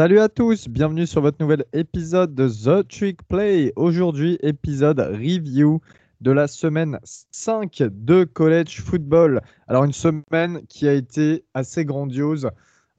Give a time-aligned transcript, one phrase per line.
[0.00, 3.74] Salut à tous, bienvenue sur votre nouvel épisode de The Trick Play.
[3.76, 5.82] Aujourd'hui, épisode review
[6.22, 9.42] de la semaine 5 de College Football.
[9.68, 12.48] Alors une semaine qui a été assez grandiose.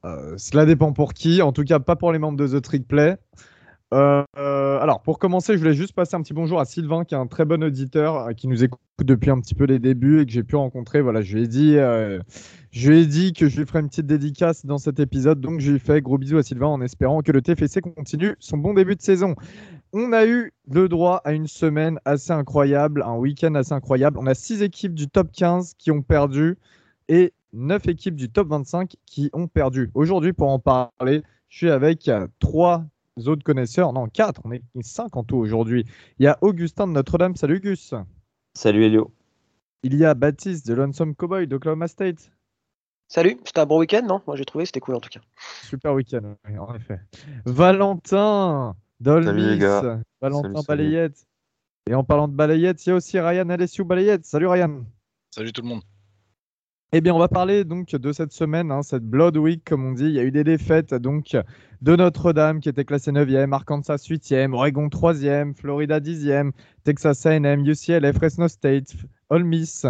[0.06, 2.88] Euh, cela dépend pour qui, en tout cas pas pour les membres de The Trick
[2.88, 3.18] Play.
[3.96, 7.18] Euh, alors, pour commencer, je voulais juste passer un petit bonjour à Sylvain, qui est
[7.18, 10.26] un très bon auditeur, euh, qui nous écoute depuis un petit peu les débuts et
[10.28, 11.02] que j'ai pu rencontrer.
[11.02, 11.78] Voilà, je lui ai dit,
[12.72, 15.60] je lui ai dit que je lui ferais une petite dédicace dans cet épisode, donc
[15.60, 18.74] je lui fais gros bisous à Sylvain en espérant que le TFC continue son bon
[18.74, 19.36] début de saison.
[19.92, 24.18] On a eu le droit à une semaine assez incroyable, un week-end assez incroyable.
[24.20, 26.58] On a six équipes du top 15 qui ont perdu
[27.10, 29.92] et neuf équipes du top 25 qui ont perdu.
[29.94, 32.10] Aujourd'hui, pour en parler, je suis avec
[32.40, 32.86] trois
[33.26, 33.92] autres connaisseurs.
[33.92, 34.40] Non, quatre.
[34.46, 35.86] On est cinq en tout aujourd'hui.
[36.20, 37.36] Il y a Augustin de Notre-Dame.
[37.36, 37.94] Salut Gus.
[38.54, 39.12] Salut Elio.
[39.84, 42.32] Il y a Baptiste de Lonesome Cowboy d'Oklahoma State.
[43.14, 44.22] Salut, c'était un bon week-end, non?
[44.26, 45.20] Moi j'ai trouvé, c'était cool en tout cas.
[45.64, 46.98] Super week-end, en effet.
[47.46, 49.60] Valentin Dolmis,
[50.22, 51.28] Valentin Balayette.
[51.90, 54.26] Et en parlant de Balayette, il y a aussi Ryan Alessio Balayette.
[54.26, 54.86] Salut Ryan.
[55.36, 55.82] Salut tout le monde.
[56.94, 59.92] Eh bien, on va parler donc de cette semaine, hein, cette Blood Week, comme on
[59.92, 60.06] dit.
[60.06, 61.36] Il y a eu des défaites donc
[61.82, 66.52] de Notre-Dame qui était classée 9e, Arkansas 8e, Oregon 3e, Florida 10e,
[66.86, 68.96] Texas A&M, UCLA, Fresno State,
[69.30, 69.86] Ole Miss.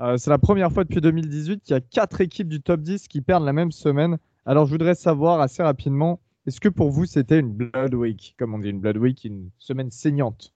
[0.00, 3.08] Euh, c'est la première fois depuis 2018 qu'il y a quatre équipes du top 10
[3.08, 4.18] qui perdent la même semaine.
[4.46, 8.54] Alors, je voudrais savoir assez rapidement, est-ce que pour vous c'était une Blood Week, comme
[8.54, 10.54] on dit, une Blood Week, une semaine saignante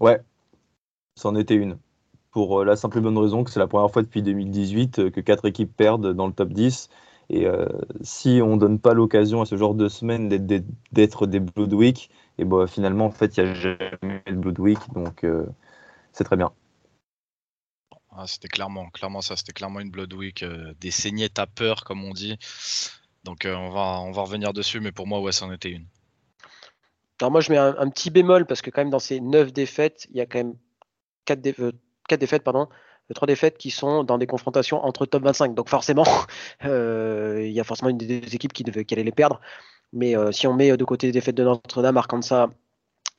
[0.00, 0.20] Ouais,
[1.16, 1.78] c'en était une
[2.32, 5.10] pour euh, la simple et bonne raison que c'est la première fois depuis 2018 euh,
[5.10, 6.88] que quatre équipes perdent dans le top 10.
[7.30, 7.46] Et
[8.02, 12.10] si on ne donne pas l'occasion à ce genre de semaine d'être des Blood Week,
[12.36, 15.24] et ben, finalement, en fait, il n'y a jamais de Blood Week, donc
[16.12, 16.52] c'est très bien.
[18.16, 20.44] Ah, c'était clairement, ça, c'était clairement une Blood Week,
[20.80, 22.38] des saignettes à peur, comme on dit.
[23.24, 25.86] Donc on, va, on va revenir dessus, mais pour moi, ouais, c'en était une.
[27.20, 30.06] Alors moi, je mets un, petit bémol, parce que quand même, dans ces 9 défaites,
[30.10, 30.54] il y a quand même
[31.24, 31.74] 4 défaites
[32.08, 32.68] quatre défaites, pardon,
[33.14, 35.54] trois défaites qui sont dans des confrontations entre top 25.
[35.54, 36.04] Donc forcément,
[36.64, 39.40] euh, il y a forcément une des équipes qui, devait, qui allait les perdre.
[39.92, 42.48] Mais euh, si on met de côté les défaites de Notre-Dame, Arkansas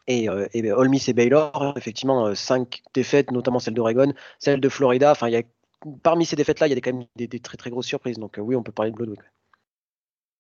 [0.07, 4.69] et, euh, et Ole Miss et Baylor, effectivement, cinq défaites, notamment celle d'Oregon, celle de
[4.69, 5.11] Florida.
[5.11, 5.43] Enfin, il y a,
[6.03, 8.19] parmi ces défaites-là, il y a quand même des, très très grosses surprises.
[8.19, 9.21] Donc oui, on peut parler de Blood Week.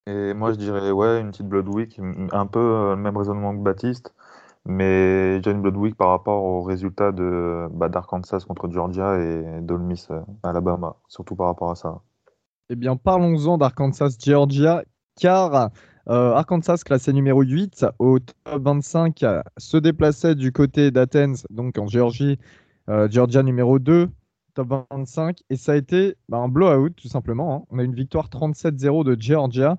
[0.07, 1.99] Et moi, je dirais, ouais, une petite Blood Week,
[2.31, 4.13] un peu le même raisonnement que Baptiste.
[4.65, 10.21] Mais John Bloodwick par rapport aux résultats de bah, d'Arkansas contre Georgia et d'Olmis euh,
[10.41, 12.01] Alabama, surtout par rapport à ça.
[12.69, 14.83] Eh bien, parlons-en d'Arkansas-Georgia,
[15.19, 15.69] car
[16.09, 19.25] euh, Arkansas, classé numéro 8 au top 25,
[19.57, 22.39] se déplaçait du côté d'Athens, donc en Géorgie.
[22.87, 24.09] Euh, Georgia numéro 2,
[24.53, 25.39] top 25.
[25.49, 27.55] Et ça a été bah, un blowout, tout simplement.
[27.55, 27.65] Hein.
[27.71, 29.77] On a une victoire 37-0 de Georgia.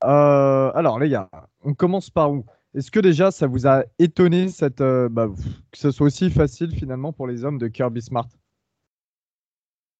[0.00, 1.28] alors, les gars,
[1.62, 2.44] on commence par où?
[2.74, 4.46] Est-ce que déjà ça vous a étonné
[4.80, 5.28] euh, bah,
[5.70, 8.28] que ce soit aussi facile finalement pour les hommes de Kirby Smart?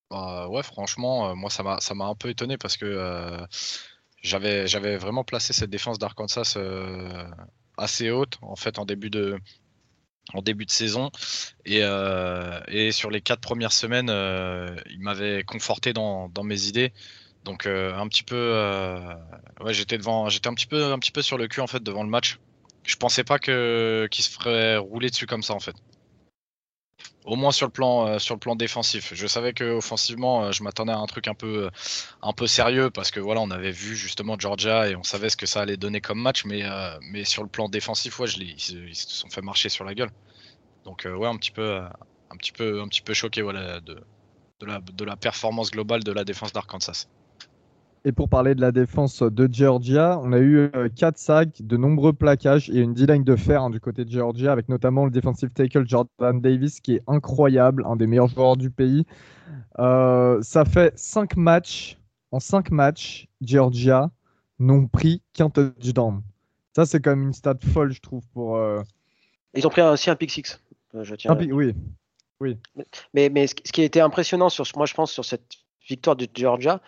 [0.09, 3.45] Bah, Ouais, franchement, euh, moi ça m'a, un peu étonné parce que euh,
[4.23, 6.57] j'avais, j'avais vraiment placé cette défense d'Arkansas
[7.77, 9.37] assez haute en fait en début de,
[10.33, 11.11] en début de saison
[11.65, 11.81] et,
[12.67, 14.09] et sur les quatre premières semaines,
[14.89, 16.93] il m'avait conforté dans, dans, mes idées.
[17.43, 18.57] Donc un petit peu,
[19.61, 21.83] ouais, j'étais devant, j'étais un petit peu, un petit peu sur le cul en fait
[21.83, 22.39] devant le match
[22.83, 25.75] je pensais pas que qu'il se ferait rouler dessus comme ça en fait.
[27.25, 29.13] Au moins sur le plan euh, sur le plan défensif.
[29.13, 31.69] Je savais que offensivement, euh, je m'attendais à un truc un peu
[32.21, 35.37] un peu sérieux parce que voilà, on avait vu justement Georgia et on savait ce
[35.37, 38.75] que ça allait donner comme match, mais euh, sur le plan défensif, ouais, ils, se
[38.93, 40.11] sont fait marcher sur la gueule.
[40.83, 41.79] Donc ouais, un petit peu
[42.29, 47.07] un petit peu choqué voilà de la performance globale de la défense d'Arkansas.
[48.05, 51.77] Et pour parler de la défense de Georgia, on a eu 4 euh, sacs, de
[51.77, 55.11] nombreux plaquages et une D-line de fer hein, du côté de Georgia, avec notamment le
[55.11, 59.05] defensive tackle Jordan Davis, qui est incroyable, un des meilleurs joueurs du pays.
[59.79, 61.97] Euh, ça fait 5 matchs.
[62.31, 64.11] En 5 matchs, Georgia
[64.59, 66.21] n'ont pris qu'un touchdown.
[66.75, 68.23] Ça, c'est quand même une stat folle, je trouve.
[68.33, 68.57] pour.
[68.57, 68.81] Euh,
[69.53, 70.59] Ils ont pris aussi un pick six.
[70.93, 71.73] Je tiens oui.
[72.39, 72.57] oui.
[73.13, 75.57] Mais, mais ce qui a été impressionnant, sur, moi, je pense, sur cette
[75.87, 76.81] victoire de Georgia,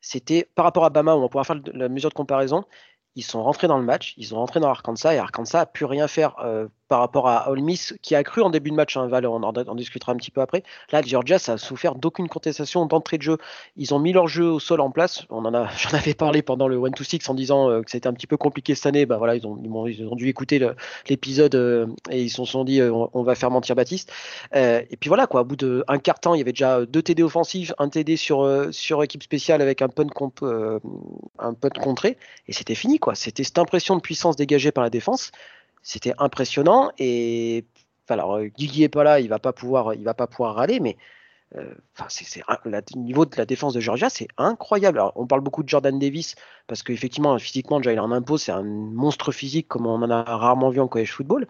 [0.00, 2.64] c'était par rapport à Bama, où on pourra faire la mesure de comparaison.
[3.16, 5.84] Ils sont rentrés dans le match, ils sont rentrés dans Arkansas et Arkansas a pu
[5.84, 8.96] rien faire euh, par rapport à Ole Miss, qui a cru en début de match,
[8.96, 10.64] hein, Val, on en, discutera un petit peu après.
[10.90, 13.38] Là, Georgia, ça a souffert d'aucune contestation d'entrée de jeu.
[13.76, 15.24] Ils ont mis leur jeu au sol en place.
[15.30, 17.92] On en a, j'en avais parlé pendant le 1 to 6 en disant euh, que
[17.92, 19.06] c'était un petit peu compliqué cette année.
[19.06, 19.56] Bah voilà, ils ont,
[19.86, 20.60] ils ont, dû écouter
[21.08, 24.12] l'épisode euh, et ils se sont dit euh, on, va faire mentir Baptiste.
[24.52, 25.42] et puis voilà, quoi.
[25.42, 28.68] Au bout d'un quart temps, il y avait déjà deux TD offensifs, un TD sur,
[28.72, 30.42] sur équipe spéciale avec un punt, comp,
[31.38, 32.16] un punt contré,
[32.48, 33.14] et c'était fini, quoi.
[33.14, 35.30] C'était cette impression de puissance dégagée par la défense
[35.82, 36.90] c'était impressionnant.
[36.98, 37.64] Et
[38.08, 40.80] alors, euh, Guigui est pas là, il va pas pouvoir, il va pas pouvoir râler,
[40.80, 40.96] mais
[41.56, 41.74] euh,
[42.64, 44.98] le niveau de la défense de Georgia, c'est incroyable.
[44.98, 46.34] Alors, on parle beaucoup de Jordan Davis
[46.66, 50.22] parce qu'effectivement, physiquement, déjà, il en impose, c'est un monstre physique comme on en a
[50.22, 51.46] rarement vu en college football.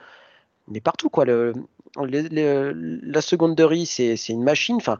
[0.68, 1.24] Mais partout, quoi.
[1.24, 1.52] Le,
[1.96, 4.76] la seconderie, c'est, une machine.
[4.76, 4.96] Enfin,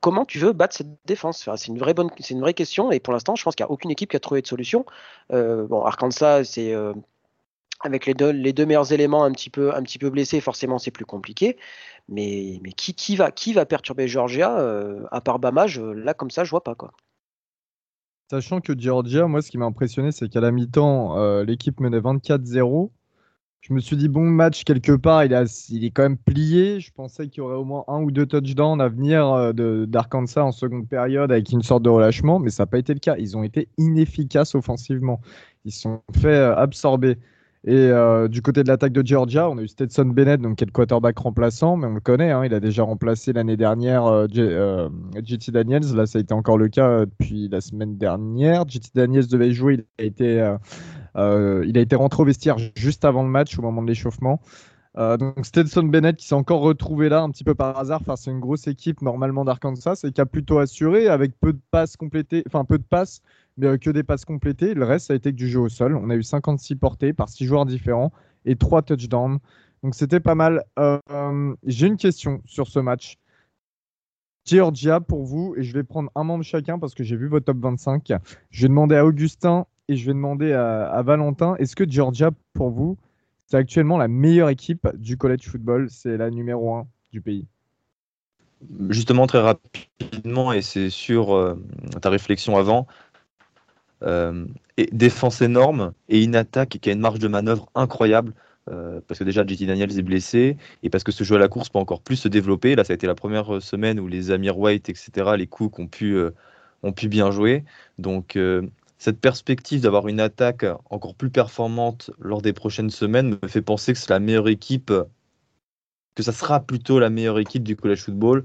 [0.00, 1.48] comment tu veux battre cette défense?
[1.56, 2.90] C'est une vraie bonne, c'est une vraie question.
[2.90, 4.86] Et pour l'instant, je pense qu'il n'y a aucune équipe qui a trouvé de solution.
[5.32, 6.74] Euh, bon, Arkansas, c'est
[7.80, 9.72] avec les deux, meilleurs éléments un petit peu,
[10.10, 11.56] blessés, forcément c'est plus compliqué.
[12.08, 16.74] Mais, qui, va, perturber Georgia euh, à part Bama Là, comme ça, je vois pas.
[16.74, 16.92] quoi.
[18.30, 22.00] Sachant que Georgia, moi, ce qui m'a impressionné, c'est qu'à la mi-temps, euh, l'équipe menait
[22.00, 22.90] 24-0.
[23.60, 25.32] Je me suis dit, bon match, quelque part, il,
[25.68, 26.80] il est quand même plié.
[26.80, 30.44] Je pensais qu'il y aurait au moins un ou deux touchdowns à venir euh, d'Arkansas
[30.44, 33.16] en seconde période avec une sorte de relâchement, mais ça n'a pas été le cas.
[33.18, 35.20] Ils ont été inefficaces offensivement.
[35.64, 37.18] Ils se sont fait absorber.
[37.64, 40.64] Et euh, du côté de l'attaque de Georgia, on a eu Stetson Bennett, donc qui
[40.64, 44.06] est le quarterback remplaçant, mais on le connaît, hein, il a déjà remplacé l'année dernière
[44.06, 44.88] euh, euh
[45.22, 45.94] JT Daniels.
[45.94, 48.66] Là, ça a été encore le cas euh, depuis la semaine dernière.
[48.66, 50.54] JT Daniels devait jouer, il a été,
[51.16, 54.40] il a été rentré au vestiaire juste avant le match, au moment de l'échauffement.
[54.96, 58.30] donc Stetson Bennett qui s'est encore retrouvé là un petit peu par hasard face à
[58.30, 62.42] une grosse équipe normalement d'Arkansas et qui a plutôt assuré avec peu de passes complétées,
[62.46, 63.20] enfin peu de passes
[63.60, 64.74] que des passes complétées.
[64.74, 65.96] Le reste, ça a été que du jeu au sol.
[65.96, 68.12] On a eu 56 portées par 6 joueurs différents
[68.44, 69.38] et 3 touchdowns.
[69.82, 70.64] Donc c'était pas mal.
[70.78, 73.18] Euh, j'ai une question sur ce match.
[74.46, 77.46] Georgia pour vous, et je vais prendre un membre chacun parce que j'ai vu votre
[77.46, 78.12] top 25.
[78.50, 82.70] Je vais demander à Augustin et je vais demander à, Valentin, est-ce que Georgia pour
[82.70, 82.96] vous,
[83.46, 85.88] c'est actuellement la meilleure équipe du college football?
[85.90, 87.46] C'est la numéro 1 du pays
[88.88, 91.56] Justement, très rapidement, et c'est sur euh,
[92.00, 93.09] ta réflexion avant, euh,
[94.02, 98.32] et défense énorme et une attaque qui a une marge de manœuvre incroyable.
[98.70, 101.48] Euh, parce que déjà JT Daniels est blessé et parce que ce jeu à la
[101.48, 102.76] course peut encore plus se développer.
[102.76, 105.86] Là, ça a été la première semaine où les Amir White, etc., les coups ont
[105.88, 106.30] pu, euh,
[106.82, 107.64] ont pu bien jouer.
[107.98, 108.38] Donc,
[108.98, 113.92] cette perspective d'avoir une attaque encore plus performante lors des prochaines semaines me fait penser
[113.92, 114.92] que c'est la meilleure équipe,
[116.14, 118.44] que ça sera plutôt la meilleure équipe du college football.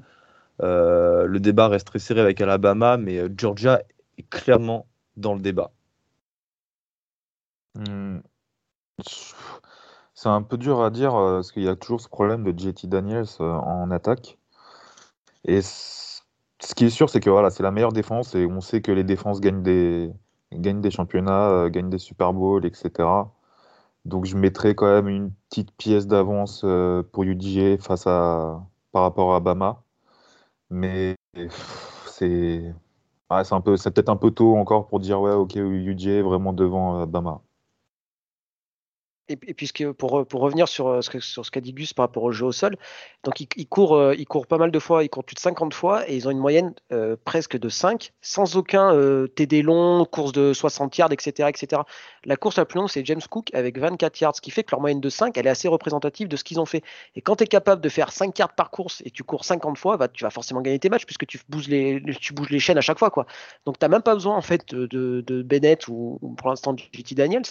[0.60, 3.82] le débat reste très serré avec Alabama, mais Georgia
[4.18, 5.72] est clairement dans le débat
[7.76, 8.20] hmm.
[10.14, 12.58] C'est un peu dur à dire euh, parce qu'il y a toujours ce problème de
[12.58, 14.38] JT Daniels euh, en attaque.
[15.46, 16.22] Et ce
[16.76, 19.04] qui est sûr, c'est que voilà, c'est la meilleure défense et on sait que les
[19.04, 20.12] défenses gagnent des,
[20.54, 22.92] gagnent des championnats, euh, gagnent des Super Bowls, etc.
[24.06, 26.66] Donc je mettrais quand même une petite pièce d'avance
[27.12, 29.84] pour UDG face à par rapport à Bama.
[30.70, 31.16] Mais
[32.08, 32.74] c'est
[33.44, 37.02] c'est peu, peut-être un peu tôt encore pour dire ouais, ok, UJ est vraiment devant
[37.02, 37.42] euh, Bama.
[39.28, 42.32] Et, et pour, pour revenir sur, euh, sur ce qu'a dit Gus par rapport au
[42.32, 42.78] jeu au sol,
[43.24, 45.74] donc ils, courent, euh, ils courent pas mal de fois, ils courent plus de 50
[45.74, 48.96] fois et ils ont une moyenne euh, presque de 5, sans aucun
[49.36, 51.82] TD long, course de 60 yards, etc., etc.
[52.24, 54.72] La course la plus longue, c'est James Cook avec 24 yards, ce qui fait que
[54.72, 56.84] leur moyenne de 5, elle est assez représentative de ce qu'ils ont fait.
[57.16, 59.78] Et quand tu es capable de faire 5 yards par course et tu cours 50
[59.78, 62.60] fois, bah, tu vas forcément gagner tes matchs puisque tu bouges les, tu bouges les
[62.60, 63.10] chaînes à chaque fois.
[63.10, 63.26] Quoi.
[63.66, 64.86] Donc tu n'as même pas besoin en fait de,
[65.22, 67.46] de Bennett ou, ou pour l'instant de JT Daniels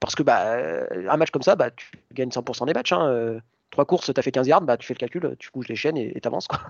[0.00, 2.92] parce que bah, euh, un match comme ça, bah, tu gagnes 100% des matchs.
[2.92, 3.06] Hein.
[3.06, 3.40] Euh,
[3.70, 5.76] trois courses, tu as fait 15 yards, bah, tu fais le calcul, tu bouges les
[5.76, 6.46] chaînes et tu avances.
[6.46, 6.60] Quoi.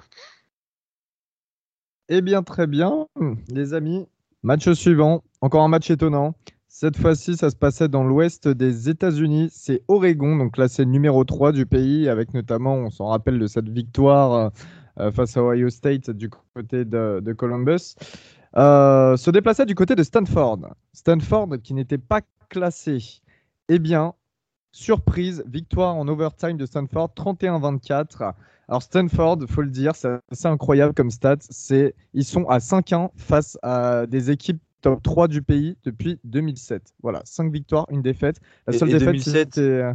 [2.09, 3.07] Eh bien, très bien,
[3.49, 4.07] les amis.
[4.43, 6.35] Match suivant, encore un match étonnant.
[6.69, 9.49] Cette fois-ci, ça se passait dans l'ouest des États-Unis.
[9.51, 13.71] C'est Oregon, donc le numéro 3 du pays, avec notamment, on s'en rappelle de cette
[13.71, 14.51] victoire
[15.01, 17.95] euh, face à Ohio State du côté de, Columbus.
[18.55, 20.75] se déplaçait du côté de Stanford.
[20.93, 22.21] Stanford qui n'était pas
[22.51, 23.23] classé
[23.69, 24.15] Eh bien,
[24.75, 28.33] surprise, victoire en overtime de Stanford, 31-24.
[28.69, 31.37] Alors Stanford, faut le dire, c'est assez incroyable comme stat.
[31.49, 36.93] C'est ils sont à 5-1 face à des équipes top 3 du pays depuis 2007.
[37.03, 38.41] Voilà, 5 victoires, une défaite.
[38.67, 39.95] La seule défaite 2007, euh,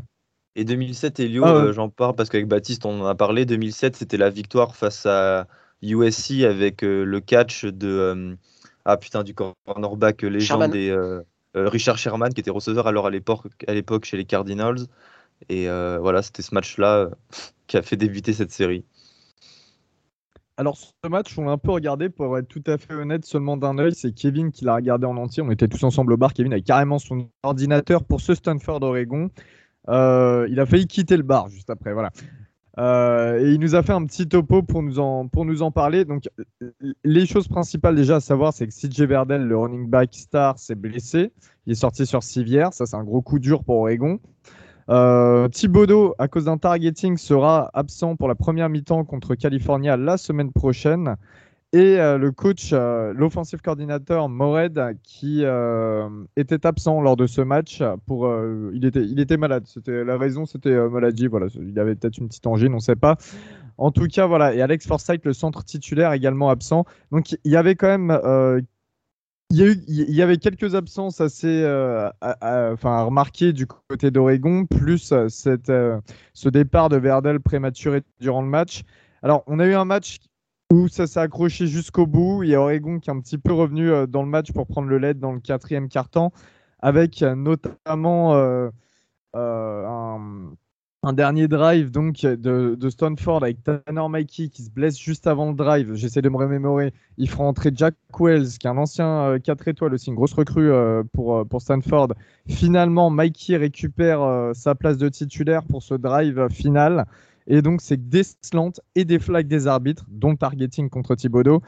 [0.56, 3.46] Et 2007, Elio, ah euh, j'en parle parce qu'avec Baptiste, on en a parlé.
[3.46, 5.48] 2007, c'était la victoire face à
[5.82, 8.38] USC avec euh, le catch de
[8.86, 11.22] ah putain du cornerback légende des euh,
[11.56, 14.88] Richard Sherman, qui était receveur alors à l'époque chez les Cardinals.
[15.50, 17.10] Et voilà, c'était ce match-là
[17.68, 18.86] qui a fait débuter cette série.
[20.60, 23.56] Alors, ce match, on l'a un peu regardé, pour être tout à fait honnête, seulement
[23.56, 23.96] d'un œil.
[23.96, 25.42] C'est Kevin qui l'a regardé en entier.
[25.42, 26.34] On était tous ensemble au bar.
[26.34, 29.30] Kevin avait carrément son ordinateur pour ce Stanford Oregon.
[29.88, 31.94] Euh, il a failli quitter le bar juste après.
[31.94, 32.12] Voilà.
[32.80, 35.72] Euh, et il nous a fait un petit topo pour nous en, pour nous en
[35.72, 36.06] parler.
[36.06, 36.30] Donc,
[37.04, 40.76] les choses principales déjà à savoir, c'est que CJ Verdel, le running back star, s'est
[40.76, 41.34] blessé.
[41.66, 42.74] Il est sorti sur civière.
[42.74, 44.20] Ça, c'est un gros coup dur pour Oregon.
[44.90, 50.18] Euh, Thibodeau, à cause d'un targeting, sera absent pour la première mi-temps contre California la
[50.18, 51.16] semaine prochaine.
[51.72, 55.44] Et euh, le coach, euh, l'offensive coordinateur Mored, qui
[56.36, 58.32] était absent lors de ce match, pour,
[58.74, 59.64] il, était, il était malade.
[59.68, 61.28] C'était, la raison, c'était maladie.
[61.28, 63.18] Voilà, il avait peut-être une petite angine, on ne sait pas.
[63.78, 64.54] En tout cas, voilà.
[64.54, 66.86] Et Alex Forsythe, le centre titulaire, également absent.
[67.12, 68.12] Donc, il y avait quand même
[69.52, 75.28] il y, avait quelques absences assez euh, à, enfin, remarquer du côté d'Oregon, plus euh,
[75.28, 76.00] cette, euh,
[76.34, 78.84] ce départ de Verdel prématuré durant le match.
[79.24, 80.20] Alors, on a eu un match
[80.72, 82.44] où ça s'est accroché jusqu'au bout.
[82.44, 84.88] Il y a Oregon qui est un petit peu revenu dans le match pour prendre
[84.88, 86.32] le lead dans le quatrième quart-temps,
[86.80, 88.36] avec notamment
[89.34, 90.52] un
[91.02, 95.56] un dernier drive donc de, Stanford avec Tanner Mikey qui se blesse juste avant le
[95.56, 95.94] drive.
[95.94, 96.94] J'essaie de me remémorer.
[97.18, 100.34] Il fera entrer Jack Wells, qui est un ancien 4 euh, étoiles aussi, une grosse
[100.34, 102.10] recrue euh, pour, euh, pour Stanford.
[102.48, 107.06] Finalement, Mikey récupère sa place de titulaire pour ce drive final.
[107.50, 111.62] Et donc, c'est des slants et des flags des arbitres, dont targeting contre Thibodeau.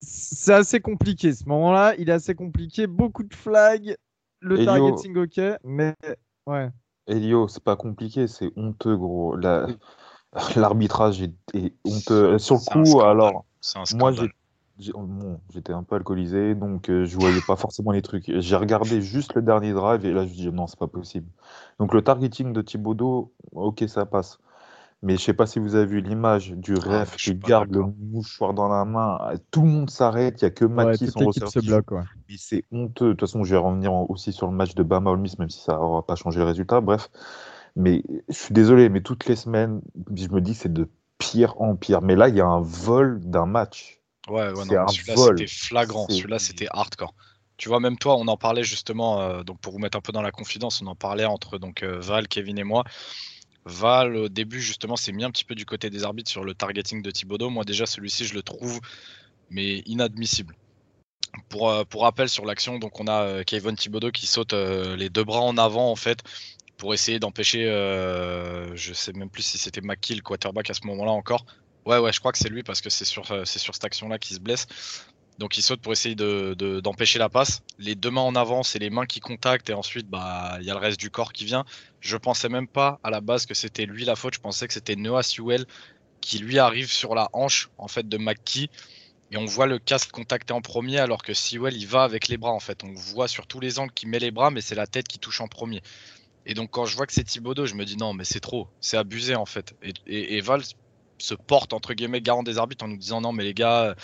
[0.00, 1.32] C'est assez compliqué.
[1.34, 2.86] Ce moment-là, il est assez compliqué.
[2.86, 3.96] Beaucoup de flags.
[4.40, 5.94] Le targeting, ok, mais
[6.46, 6.70] Ouais.
[7.08, 9.36] Elio, c'est pas compliqué, c'est honteux, gros.
[10.56, 12.38] L'arbitrage est, honteux.
[12.38, 13.44] Sur le coup, alors,
[13.94, 14.12] moi,
[14.78, 18.24] j'étais un peu alcoolisé, donc euh, je voyais pas forcément les trucs.
[18.26, 21.28] J'ai regardé juste le dernier drive et là, je me dis non, c'est pas possible.
[21.78, 24.38] Donc, le targeting de Thibaudot, ok, ça passe.
[25.02, 27.84] Mais je sais pas si vous avez vu l'image du ah, ref qui garde le
[28.10, 29.18] mouchoir dans la main.
[29.50, 31.92] Tout le monde s'arrête, il n'y a que Maki son se bloque.
[32.36, 33.08] C'est honteux.
[33.08, 35.60] De toute façon, je vais revenir aussi sur le match de Bama Ole même si
[35.60, 36.80] ça n'aura pas changé le résultat.
[36.80, 37.10] Bref.
[37.76, 39.82] Mais je suis désolé, mais toutes les semaines,
[40.14, 42.00] je me dis c'est de pire en pire.
[42.00, 44.00] Mais là, il y a un vol d'un match.
[44.28, 46.06] Ouais, ouais, non, celui-là c'était flagrant.
[46.08, 47.14] Celui-là c'était hardcore.
[47.56, 50.12] Tu vois, même toi, on en parlait justement, euh, donc pour vous mettre un peu
[50.12, 52.84] dans la confidence, on en parlait entre donc euh, Val, Kevin et moi.
[53.64, 56.54] Val, au début, justement, s'est mis un petit peu du côté des arbitres sur le
[56.54, 57.48] targeting de Thibodeau.
[57.48, 58.80] Moi, déjà, celui-ci, je le trouve
[59.48, 60.54] mais inadmissible.
[61.48, 65.24] Pour, euh, pour rappel sur l'action, donc on a Kevin Thibodeau qui saute les deux
[65.24, 66.22] bras en avant en fait
[66.76, 71.46] pour essayer d'empêcher, je sais même plus si c'était McKill, quarterback à ce moment-là encore.
[71.86, 74.18] Ouais, ouais, je crois que c'est lui parce que c'est sur, c'est sur cette action-là
[74.18, 74.66] qu'il se blesse.
[75.38, 77.62] Donc il saute pour essayer d'empêcher la passe.
[77.78, 80.70] Les deux mains en avant, c'est les mains qui contactent et ensuite bah il y
[80.70, 81.64] a le reste du corps qui vient.
[82.00, 84.34] Je pensais même pas à la base que c'était lui la faute.
[84.34, 85.66] Je pensais que c'était Noah Sewell
[86.20, 88.70] qui lui arrive sur la hanche en fait de McKee
[89.30, 92.38] et on voit le casque contacter en premier alors que Sewell il va avec les
[92.38, 92.82] bras en fait.
[92.82, 95.18] On voit sur tous les angles qu'il met les bras mais c'est la tête qui
[95.18, 95.82] touche en premier.
[96.46, 98.68] Et donc quand je vois que c'est Thibodeau, je me dis non mais c'est trop,
[98.80, 99.74] c'est abusé en fait.
[100.06, 100.62] Et, et Val
[101.18, 103.94] se porte entre guillemets garant des arbitres en nous disant non mais les gars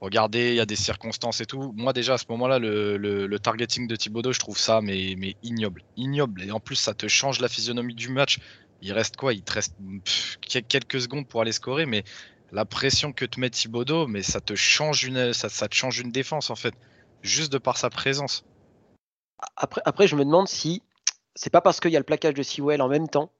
[0.00, 1.72] regardez, il y a des circonstances et tout.
[1.76, 5.82] Moi, déjà, à ce moment-là, le, targeting de Thibodeau, je trouve ça mais, ignoble.
[5.96, 6.42] Ignoble.
[6.42, 8.38] Et en plus, ça te change la physionomie du match.
[8.80, 9.32] Il reste quoi?
[9.32, 9.74] Il te reste
[10.68, 12.04] quelques secondes pour aller scorer, mais
[12.52, 16.12] la pression que te met Thibodeau, mais ça te change une, ça, te change une
[16.12, 16.74] défense, en fait.
[17.22, 18.44] Juste de par sa présence.
[19.56, 20.82] Après, après je me demande si
[21.34, 23.30] c'est pas parce qu'il y a le plaquage de Sewell en même temps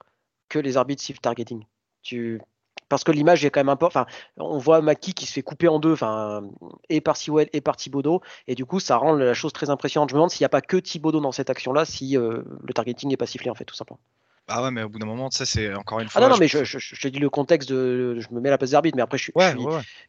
[0.49, 1.65] que les arbitres suivent targeting.
[2.03, 2.41] Tu,
[2.89, 4.01] parce que l'image est quand même important.
[4.01, 6.43] Enfin, on voit Maki qui se fait couper en deux, enfin,
[6.89, 10.11] et par Siwell et par Thibodeau, et du coup, ça rend la chose très impressionnante.
[10.11, 12.75] Je me demande s'il n'y a pas que Thibodeau dans cette action-là, si euh, le
[12.75, 14.01] targeting n'est pas sifflé, en fait, tout simplement.
[14.51, 16.23] Ah ouais, mais au bout d'un moment, sais, c'est encore une fois.
[16.23, 18.19] Ah non, non, mais je, je, te dis le contexte de.
[18.19, 19.33] Je me mets à la place d'arbitre, mais après, je, suis,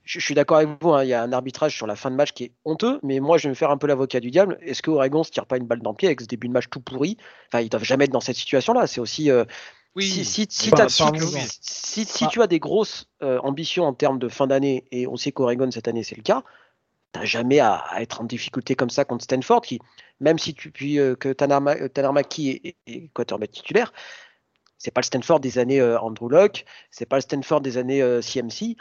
[0.06, 0.94] je, suis d'accord avec vous.
[0.94, 3.20] Hein, il y a un arbitrage sur la fin de match qui est honteux, mais
[3.20, 4.58] moi, je vais me faire un peu l'avocat du diable.
[4.62, 6.54] Est-ce que Oregon se tire pas une balle dans le pied avec ce début de
[6.54, 7.18] match tout pourri?
[7.48, 8.88] Enfin, ils doivent jamais être dans cette situation-là.
[8.88, 9.30] C'est aussi.
[9.30, 9.44] Euh,
[9.98, 10.48] si, si,
[12.06, 15.32] si, tu as des grosses euh, ambitions en termes de fin d'année, et on sait
[15.32, 16.44] qu'Oregon cette année c'est le cas,
[17.14, 19.80] tu n'as jamais à, être en difficulté comme ça contre Stanford, qui,
[20.20, 23.94] même si tu puis euh, que Tanner, euh, Maki est, quarterback titulaire,
[24.78, 28.78] c'est pas le Stanford des années Andrew Locke, c'est pas le Stanford des années CMC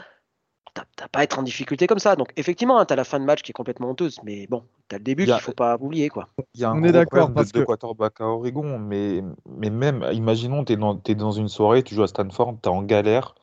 [0.96, 2.16] t'as pas à être en difficulté comme ça.
[2.16, 4.64] Donc effectivement, hein, tu as la fin de match qui est complètement honteuse, mais bon,
[4.88, 6.08] tu as le début qu'il faut pas oublier.
[6.08, 6.28] Quoi.
[6.54, 7.64] Il y a un On est d'accord parce de, que...
[7.64, 12.02] quarterback à Oregon, mais, mais même, imaginons, tu es, es, dans une soirée, tu joues
[12.02, 13.34] à Stanford, tu es en galère.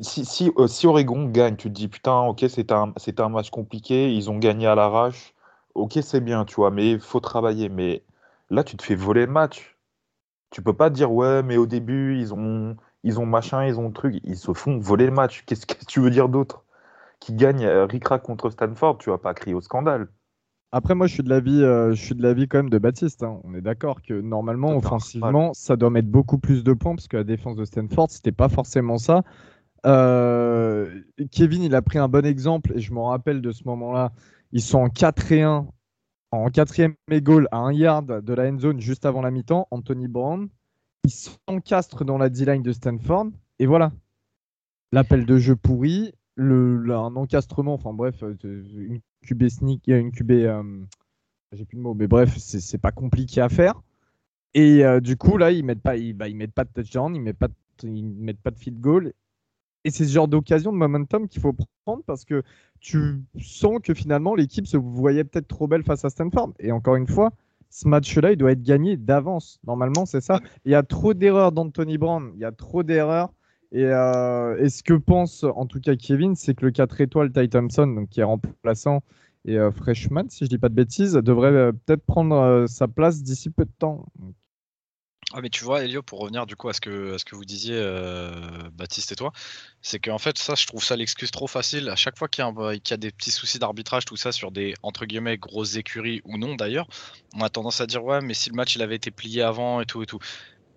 [0.00, 3.50] Si, si, euh, si, Oregon gagne, tu te dis putain, ok, c'était un, un match
[3.50, 5.34] compliqué, ils ont gagné à l'arrache,
[5.74, 7.68] ok, c'est bien, tu vois, mais il faut travailler.
[7.68, 8.02] Mais
[8.50, 9.76] là, tu te fais voler le match.
[10.50, 13.90] Tu peux pas dire ouais, mais au début ils ont ils ont machin, ils ont
[13.90, 15.44] truc, ils se font voler le match.
[15.46, 16.64] Qu'est-ce que tu veux dire d'autre?
[17.20, 20.08] Qui gagne euh, Ricrac contre Stanford, tu vas pas crier au scandale.
[20.72, 23.24] Après, moi, je suis de l'avis, euh, je suis de l'avis quand même de Baptiste.
[23.24, 23.40] hein.
[23.44, 27.16] On est d'accord que normalement, offensivement, ça doit mettre beaucoup plus de points parce que
[27.16, 29.22] la défense de Stanford, c'était pas forcément ça.
[29.86, 31.00] Euh,
[31.32, 34.12] Kevin, il a pris un bon exemple et je me rappelle de ce moment-là.
[34.52, 35.66] Ils sont en 4 et 1,
[36.32, 39.66] en quatrième et goal à un yard de la end zone juste avant la mi-temps.
[39.70, 40.48] Anthony Brown,
[41.04, 43.28] il s'encastre dans la D-line de Stanford
[43.58, 43.92] et voilà.
[44.92, 50.30] L'appel de jeu pourri, un encastrement, enfin bref, euh, une QB sneak, euh, une QB,
[50.32, 50.62] euh,
[51.52, 53.80] j'ai plus de mots, mais bref, c'est pas compliqué à faire.
[54.54, 57.38] Et du coup, là, ils mettent pas, bah, ils mettent pas de touchdown, ils mettent
[57.38, 57.48] pas,
[57.84, 59.12] ils mettent pas de field goal.
[59.84, 61.54] Et c'est ce genre d'occasion de momentum qu'il faut
[61.84, 62.42] prendre parce que
[62.80, 66.52] tu sens que finalement l'équipe se voyait peut-être trop belle face à Stanford.
[66.58, 67.32] Et encore une fois,
[67.70, 69.60] ce match-là, il doit être gagné d'avance.
[69.66, 70.40] Normalement, c'est ça.
[70.64, 72.32] Il y a trop d'erreurs d'Anthony Brown.
[72.34, 73.32] Il y a trop d'erreurs.
[73.72, 77.32] Et, euh, et ce que pense en tout cas Kevin, c'est que le 4 étoiles
[77.32, 79.02] Ty Thompson, donc qui est remplaçant
[79.44, 83.22] et euh, freshman, si je dis pas de bêtises, devrait euh, peut-être prendre sa place
[83.22, 84.06] d'ici peu de temps.
[85.32, 87.36] Ah mais tu vois Elio pour revenir du coup à ce que à ce que
[87.36, 89.30] vous disiez euh, Baptiste et toi
[89.80, 92.46] c'est qu'en fait ça je trouve ça l'excuse trop facile à chaque fois qu'il y,
[92.46, 95.38] a un- qu'il y a des petits soucis d'arbitrage tout ça sur des entre guillemets
[95.38, 96.88] grosses écuries ou non d'ailleurs
[97.34, 99.80] on a tendance à dire ouais mais si le match il avait été plié avant
[99.80, 100.18] et tout et tout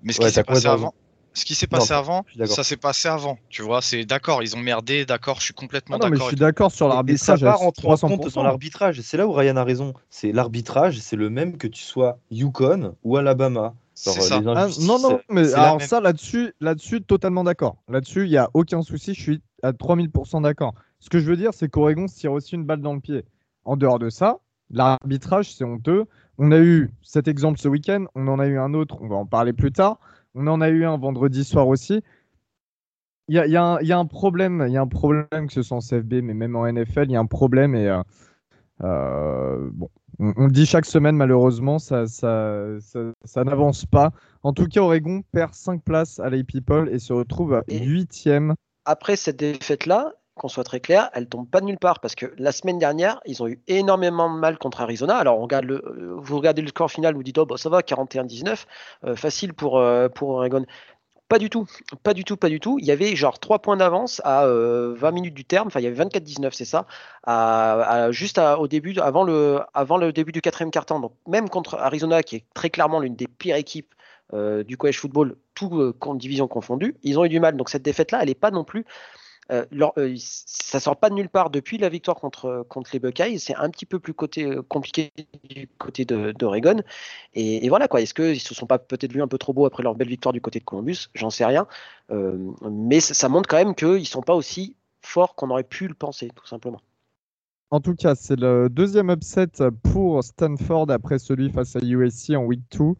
[0.01, 0.93] mais ce Ouais, qui s'est passé avant
[1.33, 2.59] ce qui s'est Non, passé avant d'accord.
[2.59, 5.97] ça s'est passé avant tu vois c'est d'accord ils ont merdé d'accord je suis complètement
[5.97, 7.43] Ah non, mais je d'accord suis d'accord sur ça l'arbitrage.
[7.45, 8.33] à part en compte 300%.
[8.33, 8.99] dans l'arbitrage.
[9.01, 9.93] C'est là où Ryan a raison.
[10.09, 13.75] C'est l'arbitrage, c'est le même que tu sois Yukon ou Alabama.
[14.03, 17.43] Genre, c'est ça les Ah, non, non, mais c'est la alors ça, là-dessus, là-dessus, totalement
[17.43, 17.77] d'accord.
[17.87, 20.73] Là-dessus, il n'y a aucun souci, je suis à 3000% d'accord.
[20.99, 23.23] Ce que je veux dire, c'est qu'Oregon se tire aussi une balle dans le pied.
[23.65, 24.39] En dehors de ça,
[24.71, 26.05] l'arbitrage, c'est honteux.
[26.37, 29.15] On a eu cet exemple ce week-end, on en a eu un autre, on va
[29.15, 29.99] en parler plus tard.
[30.35, 32.01] On en a eu un vendredi soir aussi.
[33.29, 34.81] Il y a, il y a un- il y a un problème, il y a
[34.81, 37.25] un problème que ce soit en CFB, mais même en NFL, il y a un
[37.25, 38.01] problème et euh,
[38.83, 44.11] euh, bon, on, le dit chaque semaine, malheureusement, ça, ça, ça, ça n'avance pas.
[44.43, 47.79] En tout cas, Oregon perd 5 places à l'AP Poll et se retrouve à Et-
[47.79, 48.53] 8e.
[48.85, 52.33] Après cette défaite-là, qu'on soit très clair, elle tombe pas de nulle part parce que
[52.37, 55.15] la semaine dernière, ils ont eu énormément de mal contre Arizona.
[55.17, 57.69] Alors, on regarde le, euh, vous regardez le score final, vous dites, oh, bah, ça
[57.69, 58.65] va, 41-19,
[59.05, 60.65] euh, facile pour, euh, pour Oregon.
[61.29, 61.65] Pas du tout,
[62.03, 62.77] pas du tout, pas du tout.
[62.79, 65.83] Il y avait genre 3 points d'avance à euh, 20 minutes du terme, enfin il
[65.83, 66.85] y avait 24-19, c'est ça,
[68.11, 70.99] juste au début, avant le, début du quatrième quart-temps.
[70.99, 73.93] Donc même contre Arizona, qui est très clairement l'une des pires équipes
[74.33, 77.55] euh, du college football, tout euh, division confondu, ils ont eu du mal.
[77.55, 78.85] Donc cette défaite-là, elle n'est pas non plus
[79.51, 83.39] euh, leur- ça sort pas de nulle part depuis la victoire contre, contre les Buckeyes.
[83.39, 85.11] C'est un petit peu plus côté, euh, compliqué
[85.43, 86.81] du côté d'Oregon.
[87.33, 88.01] Et, voilà quoi.
[88.01, 90.33] Est-ce qu'ils se sont pas peut-être vus un peu trop beaux après leur belle victoire
[90.33, 91.09] du côté de Columbus?
[91.13, 91.67] J'en sais rien.
[92.11, 95.93] Euh, mais ça, montre quand même qu'ils sont pas aussi forts qu'on aurait pu le
[95.93, 96.81] penser, tout simplement.
[97.71, 99.47] En tout cas, c'est le deuxième upset
[99.81, 102.93] pour Stanford après celui face à USC en week 2.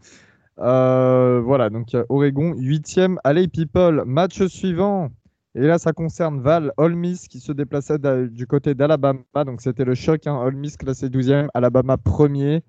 [0.60, 3.18] Euh, voilà, donc Oregon 8e.
[3.24, 5.12] Allez, people, match suivant.
[5.56, 9.22] Et là, ça concerne Val, Ole Miss qui se déplaçait du côté d'Alabama.
[9.46, 10.26] Donc c'était le choc.
[10.28, 10.38] Hein.
[10.38, 12.64] Ole Miss classé 12e, Alabama premier.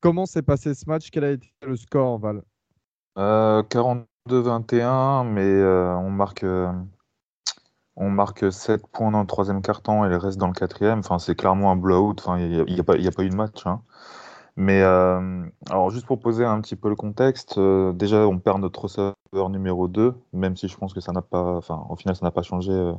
[0.00, 1.10] Comment s'est passé ce match?
[1.10, 2.42] Quel a été le score, Val?
[3.18, 6.70] Euh, 42-21, mais euh, on marque, euh,
[7.96, 11.00] on marque 7 points dans le troisième quart-temps et le reste dans le quatrième.
[11.00, 12.16] Enfin, c'est clairement un blowout.
[12.18, 13.66] Enfin, il n'y a, a a pas eu de match.
[13.66, 13.82] hein.
[14.56, 18.60] Mais euh, alors, juste pour poser un petit peu le contexte, euh, déjà, on perd
[18.60, 22.14] notre receveur numéro 2, même si je pense que ça n'a pas, enfin, au final,
[22.14, 22.92] ça n'a pas changé, euh,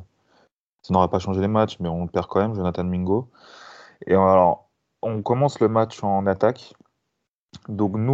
[0.82, 3.30] ça n'aura pas changé les matchs, mais on le perd quand même, Jonathan Mingo.
[4.08, 4.70] Et alors,
[5.02, 6.74] on commence le match en attaque.
[7.70, 8.14] Donc, nous,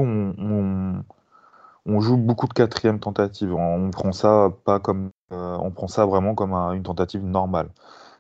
[1.86, 3.54] on, joue beaucoup de quatrième tentatives.
[3.54, 7.69] On, prend ça pas comme, on prend ça vraiment comme un- une tentative normale.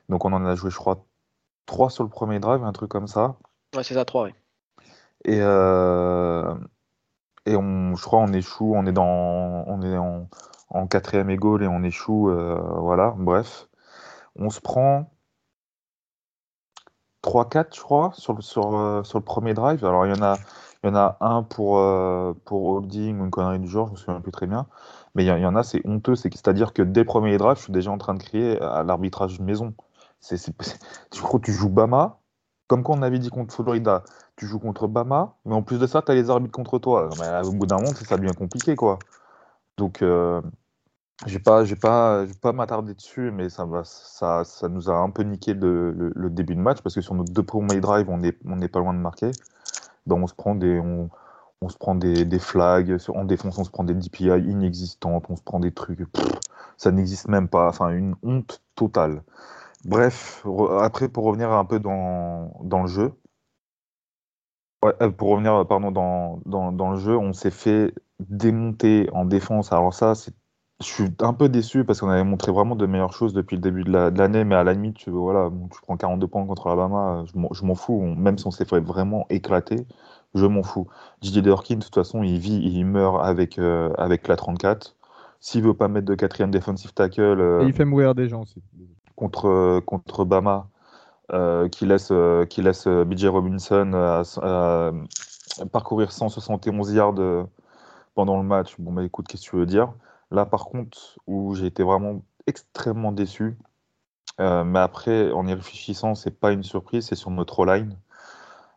[0.09, 1.05] Donc, on en a joué, je crois,
[1.67, 3.35] 3 sur le premier drive, un truc comme ça.
[3.75, 4.31] Ouais, c'est ça, 3, oui.
[5.25, 6.55] Et, euh,
[7.45, 10.29] et on, je crois on échoue, on est dans, on est en,
[10.87, 13.67] quatrième goal et on échoue, euh, voilà, bref.
[14.37, 15.11] On se prend
[17.21, 19.85] 3-4, je crois, sur le, sur, euh, sur le premier drive.
[19.85, 20.35] Alors il y en a,
[20.83, 23.91] il y en a un pour, euh, pour holding ou une connerie du genre, je
[23.93, 24.67] me souviens plus très bien.
[25.15, 27.63] Mais il y, en- a, c'est honteux, c'est- c'est-à-dire que dès le premier drive, je
[27.63, 29.73] suis déjà en train de crier à l'arbitrage maison.
[30.19, 30.37] C'est,
[31.21, 32.20] crois que tu joues Bama,
[32.71, 34.01] comme quand on avait dit contre Florida,
[34.37, 37.09] tu joues contre Bama, mais en plus de ça, tu as les arbitres contre toi.
[37.19, 38.97] Mais au bout d'un moment, ça devient compliqué, quoi.
[39.75, 40.41] Donc, euh,
[41.25, 44.89] j'ai pas, j'ai pas, je vais pas m'attarder dessus, mais ça, va, ça, ça nous
[44.89, 48.09] a un peu niqué le, début de match parce que sur nos deux premiers drives,
[48.09, 49.31] on est, on n'est pas loin de marquer.
[50.07, 51.09] Ben, on se prend des, on,
[51.59, 55.35] on se prend des, des flags, en défense, on se prend des DPI inexistantes, on
[55.35, 55.99] se prend des trucs.
[56.77, 57.67] ça n'existe même pas.
[57.67, 59.23] Enfin, une honte totale.
[59.85, 60.45] Bref,
[60.79, 63.13] après, pour revenir un peu dans, dans le jeu,
[64.85, 69.71] euh, pour revenir pardon, dans, dans, dans le jeu, on s'est fait démonter en défense.
[69.71, 70.33] Alors ça, c'est
[70.81, 73.61] je suis un peu déçu parce qu'on avait montré vraiment de meilleures choses depuis le
[73.61, 77.23] début de l'année, mais à la limite, tu, voilà, tu prends 42 points contre Alabama,
[77.25, 78.01] je m'en fous.
[78.01, 79.85] même si on s'est fait vraiment éclater,
[80.33, 80.87] je m'en fous.
[81.21, 84.95] Didier Dorkin, de toute façon, il vit, il meurt avec, euh, avec la 34.
[85.39, 87.21] S'il veut pas mettre de quatrième defensive tackle.
[87.21, 88.61] Euh, il fait mourir des gens aussi.
[89.21, 90.67] Contre, contre Bama,
[91.31, 92.11] euh, qui laisse,
[92.49, 94.23] qui laisse BJ Robinson
[95.71, 97.45] parcourir 171 yards
[98.15, 98.73] pendant le match.
[98.79, 99.93] Bon, bah écoute, qu'est-ce que tu veux dire?
[100.31, 103.57] Là, par contre, où j'ai été vraiment extrêmement déçu,
[104.39, 107.95] euh, mais après, en y réfléchissant, c'est pas une surprise, c'est sur notre line.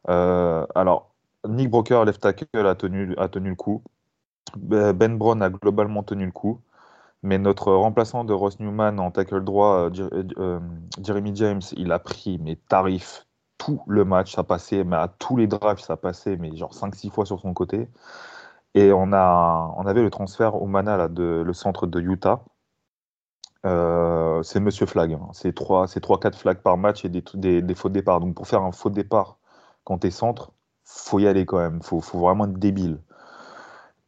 [0.09, 1.11] Euh, alors,
[1.49, 3.83] Nick Broker, left tackle, a tenu, a tenu le coup.
[4.57, 6.61] Ben Brown a globalement tenu le coup.
[7.25, 9.91] Mais notre remplaçant de Ross Newman en tackle droit,
[10.39, 10.61] euh,
[11.03, 14.35] Jeremy James, il a pris mes tarifs tout le match.
[14.35, 17.55] Ça passait, mais à tous les drives, ça passait, mais genre 5-6 fois sur son
[17.55, 17.89] côté.
[18.75, 22.45] Et on, a, on avait le transfert au Mana, là, de, le centre de Utah.
[23.65, 25.15] Euh, c'est Monsieur Flag.
[25.15, 25.29] Hein.
[25.33, 28.21] C'est 3-4 flags par match et des, faux départs.
[28.21, 29.39] Donc pour faire un faux départ
[29.85, 30.53] quand tu es centre,
[30.85, 31.83] faut y aller quand même.
[31.83, 33.01] faut, faut vraiment être débile.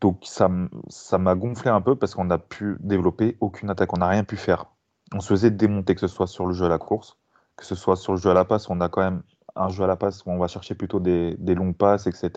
[0.01, 3.93] Donc ça m'a gonflé un peu parce qu'on n'a pu développer aucune attaque.
[3.95, 4.67] On n'a rien pu faire.
[5.15, 7.17] On se faisait démonter, que ce soit sur le jeu à la course,
[7.57, 8.69] que ce soit sur le jeu à la passe.
[8.69, 9.23] On a quand même
[9.55, 12.31] un jeu à la passe où on va chercher plutôt des, des longues passes, etc.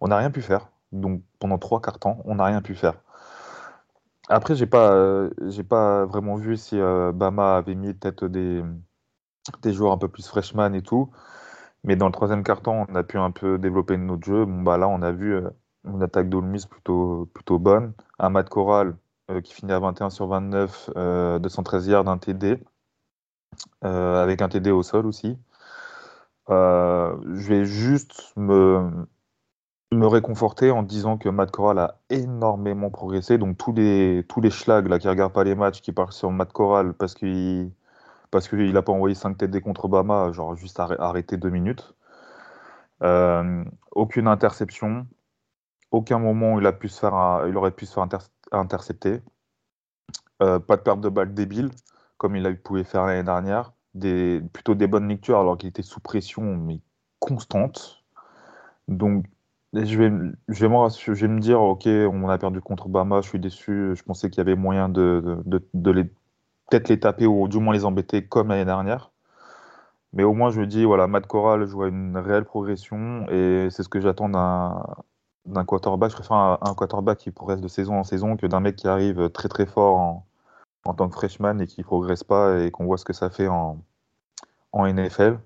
[0.00, 0.68] On n'a rien pu faire.
[0.92, 2.94] Donc pendant trois quarts temps, on n'a rien pu faire.
[4.28, 5.30] Après, j'ai pas, euh,
[5.68, 8.62] pas vraiment vu si euh, Bama avait mis peut-être des,
[9.62, 11.10] des joueurs un peu plus freshman et tout.
[11.84, 14.44] Mais dans le troisième temps, on a pu un peu développer notre jeu.
[14.44, 15.50] Bon, bah là, on a vu euh,
[15.84, 17.92] une attaque d'Olmis plutôt, plutôt bonne.
[18.18, 18.96] Un Matt Corral
[19.44, 20.90] qui finit à 21 sur 29,
[21.40, 22.58] 213 yards, un TD,
[23.82, 25.38] avec un TD au sol aussi.
[26.48, 29.06] je vais juste me,
[29.92, 33.38] me réconforter en disant que Matt Corral a énormément progressé.
[33.38, 36.30] Donc tous les tous les schlags là qui regardent pas les matchs, qui parlent sur
[36.30, 37.70] Matt Corral parce qu'il
[38.30, 41.94] parce qu'il a pas envoyé 5 têtes contre Obama, genre juste arrêté deux minutes.
[43.02, 45.06] Euh, aucune interception.
[45.92, 48.08] Aucun moment il a pu se faire il aurait pu se faire
[48.50, 49.20] intercepter.
[50.42, 51.70] Euh, pas de perte de balle débile
[52.16, 53.72] comme il a pu faire l'année dernière.
[54.52, 56.80] Plutôt des bonnes lectures alors qu'il était sous pression mais
[57.20, 58.04] constante.
[58.88, 59.26] Donc
[59.74, 63.92] je vais, me, dire, ok, on a perdu contre Bama, je suis déçu.
[63.94, 65.40] Je pensais qu'il y avait moyen de,
[66.70, 69.12] peut-être les taper ou du moins les embêter comme l'année dernière.
[70.12, 73.68] Mais au moins, je me dis, voilà, Matt Corral, je vois une réelle progression et
[73.70, 74.84] c'est ce que j'attends d'un,
[75.46, 76.10] d'un quarterback.
[76.10, 79.30] Je préfère un, quarterback qui progresse de saison en saison que d'un mec qui arrive
[79.30, 80.26] très très fort en,
[80.84, 83.48] en tant que freshman et qui progresse pas et qu'on voit ce que ça fait
[83.48, 83.78] en,
[84.72, 85.38] en NFL.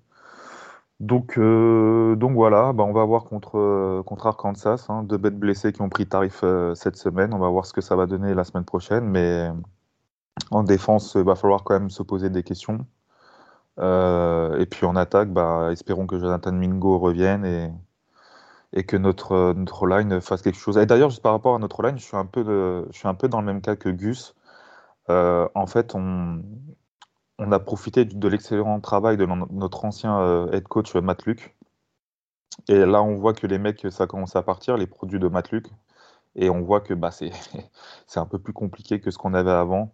[1.01, 5.39] Donc, euh, donc voilà, bah on va voir contre, euh, contre Arkansas, hein, deux bêtes
[5.39, 7.35] blessés qui ont pris tarif euh, cette semaine.
[7.35, 9.05] On va voir ce que ça va donner la semaine prochaine.
[9.05, 9.51] Mais
[10.51, 12.87] en défense, il va falloir quand même se poser des questions.
[13.79, 17.71] et puis en attaque, bah, espérons que Jonathan Mingo revienne et,
[18.73, 20.79] et que notre, notre line fasse quelque chose.
[20.79, 23.15] Et d'ailleurs, juste par rapport à notre line, je suis un peu, je suis un
[23.15, 24.35] peu dans le même cas que Gus.
[25.09, 26.43] en fait, on,
[27.39, 31.55] a profité de l'excellent travail de notre ancien euh, head coach euh, Matt Luke.
[32.69, 35.51] Et là, on voit que les mecs, ça commence à partir, les produits de Matt
[35.51, 35.71] Luke.
[36.37, 37.11] Et on voit que bah,
[38.07, 39.93] c'est un peu plus compliqué que ce qu'on avait avant.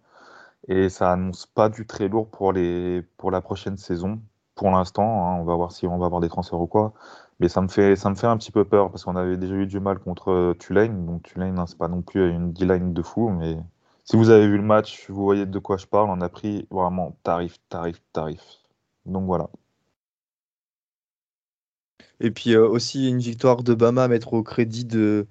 [0.69, 4.21] Et ça annonce pas du très lourd pour, les, pour la prochaine saison.
[4.55, 5.41] Pour l'instant, hein.
[5.41, 6.93] on va voir si on va avoir des transferts ou quoi.
[7.41, 9.55] Mais ça me fait, ça me fait un petit peu peur parce qu'on avait déjà
[9.55, 11.07] eu du mal contre euh, Tulane.
[11.07, 13.57] Donc Tulane, hein, c'est pas non plus une D-line de fou, mais
[14.05, 16.11] si vous avez vu le match, vous voyez de quoi je parle.
[16.11, 18.41] On a pris vraiment tarif, tarif, tarif.
[19.07, 19.49] Donc voilà.
[22.21, 25.27] Et puis euh, aussi une victoire de Bama à mettre au crédit de.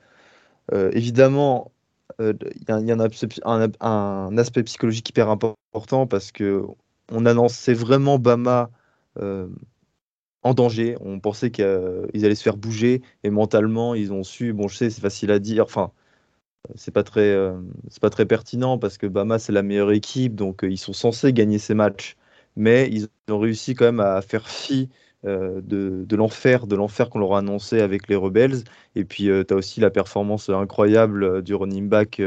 [0.74, 1.72] Euh, évidemment,
[2.20, 2.36] il
[2.68, 6.66] y, a, un, aspect psychologique hyper important parce que
[7.12, 8.70] on annonçait vraiment Bama
[10.44, 10.98] en danger.
[11.02, 14.54] On pensait qu'ils allaient se faire bouger et mentalement, ils ont su.
[14.54, 15.64] Bon, je sais, c'est facile à dire.
[15.64, 15.92] Enfin,
[16.76, 17.54] c'est pas très euh,
[17.90, 20.94] c'est pas très pertinent parce que Bama c'est la meilleure équipe donc euh, ils sont
[20.94, 22.16] censés gagner ces matchs
[22.56, 24.90] mais ils ont réussi quand même à faire fi
[25.26, 28.64] euh, de, l'enfer de l'enfer qu'on leur a annoncé avec les rebels
[28.96, 32.22] et puis tu as aussi la performance incroyable du running back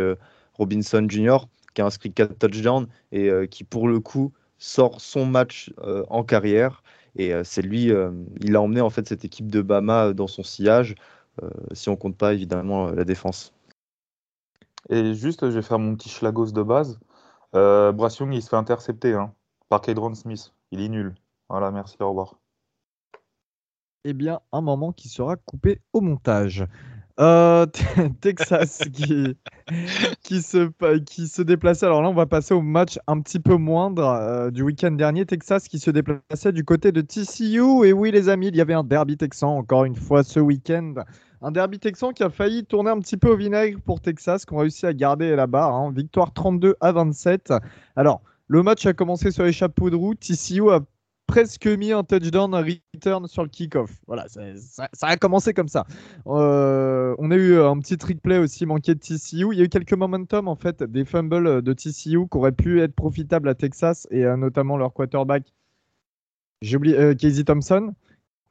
[0.54, 1.38] Robinson Jr
[1.74, 5.72] qui a inscrit 4 touchdowns et qui pour le coup sort son match
[6.08, 6.83] en carrière
[7.16, 7.92] et c'est lui
[8.40, 10.94] il a emmené en fait cette équipe de Bama dans son sillage
[11.72, 13.52] si on compte pas évidemment la défense.
[14.90, 16.98] Et juste, je vais faire mon petit schlagos de base.
[17.54, 19.32] Euh, Young, il se fait intercepter hein,
[19.68, 20.52] par Kedron Smith.
[20.70, 21.14] Il est nul.
[21.48, 22.36] Voilà, merci, au revoir.
[24.04, 26.66] Eh bien, un moment qui sera coupé au montage.
[27.20, 27.66] Euh,
[28.20, 29.36] Texas qui,
[30.22, 30.70] qui, se,
[31.04, 31.86] qui se déplaçait.
[31.86, 35.24] Alors là, on va passer au match un petit peu moindre euh, du week-end dernier.
[35.24, 37.86] Texas qui se déplaçait du côté de TCU.
[37.86, 40.94] Et oui, les amis, il y avait un derby texan encore une fois ce week-end.
[41.40, 44.58] Un derby texan qui a failli tourner un petit peu au vinaigre pour Texas, qu'on
[44.58, 45.74] réussi à garder la barre.
[45.74, 45.92] Hein.
[45.94, 47.52] Victoire 32 à 27.
[47.96, 50.14] Alors, le match a commencé sur les chapeaux de roue.
[50.14, 50.80] TCU a
[51.34, 53.90] presque mis un touchdown, un return sur le kick-off.
[54.06, 55.84] Voilà, ça, a commencé comme ça.
[56.28, 59.48] Euh, on a eu un petit trick play aussi manqué de TCU.
[59.50, 62.80] Il y a eu quelques momentum, en fait, des fumbles de TCU qui auraient pu
[62.82, 65.52] être profitables à Texas et notamment leur quarterback.
[66.62, 67.92] J'ai oublié euh, Casey Thompson.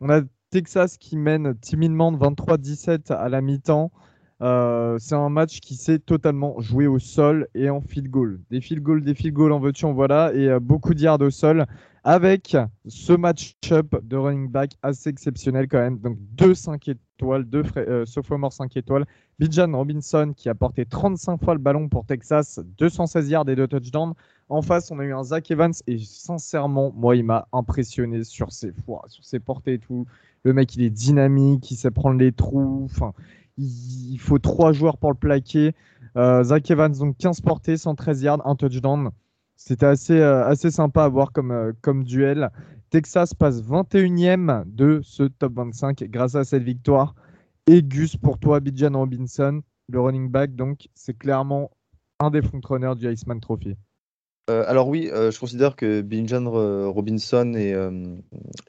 [0.01, 0.19] On a
[0.49, 3.93] Texas qui mène timidement 23-17 à la mi-temps.
[4.41, 8.41] Euh, c'est un match qui s'est totalement joué au sol et en field goal.
[8.51, 11.65] Des field goals, des field goals en voiture, voilà, et beaucoup de au sol
[12.03, 15.99] avec ce match-up de running back assez exceptionnel quand même.
[15.99, 19.05] Donc deux 5 étoiles, deux euh, sophomore 5 étoiles.
[19.39, 23.67] Bijan Robinson qui a porté 35 fois le ballon pour Texas, 216 yards et deux
[23.67, 24.13] touchdowns.
[24.49, 28.51] En face, on a eu un Zach Evans et sincèrement, moi, il m'a impressionné sur
[28.51, 30.05] ses fois, sur ses portées et tout.
[30.43, 32.81] Le mec, il est dynamique, il sait prendre les trous.
[32.85, 33.13] Enfin,
[33.57, 35.73] il faut trois joueurs pour le plaquer.
[36.17, 39.11] Euh, Zach Evans, donc 15 portées, 113 yards, un touchdown.
[39.65, 42.49] C'était assez, euh, assez sympa à voir comme, euh, comme duel.
[42.89, 47.15] Texas passe 21e de ce top 25 grâce à cette victoire.
[47.67, 51.71] Et Gus, pour toi, Bijan Robinson, le running back, donc c'est clairement
[52.19, 53.77] un des frontrunners du Iceman Trophy.
[54.49, 56.43] Euh, alors oui, je considère que Bijan
[56.91, 58.17] Robinson est, euh,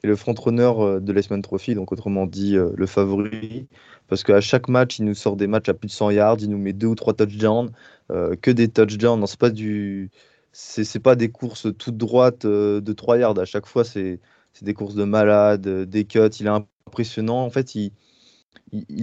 [0.01, 3.67] est le frontrunner de l'Iceman Trophy, donc autrement dit le favori,
[4.07, 6.49] parce qu'à chaque match, il nous sort des matchs à plus de 100 yards, il
[6.49, 7.71] nous met deux ou trois touchdowns,
[8.07, 9.19] que des touchdowns.
[9.19, 10.09] Non, c'est pas du,
[10.57, 13.39] c'est pas des courses toutes droites de 3 yards.
[13.39, 14.19] À chaque fois, c'est
[14.61, 16.29] des courses de malade, des cuts.
[16.39, 16.49] Il est
[16.87, 17.43] impressionnant.
[17.43, 17.91] En fait, il,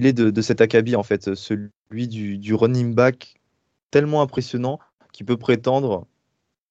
[0.07, 3.35] est de, cet acabit, en fait, celui du, running back
[3.91, 4.79] tellement impressionnant
[5.13, 6.07] qu'il peut prétendre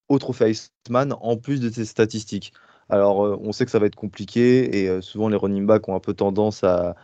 [0.10, 2.52] au trophée Iceman en plus de ses statistiques.
[2.90, 5.88] Alors, euh, on sait que ça va être compliqué et euh, souvent les running backs
[5.88, 6.96] ont un peu tendance à,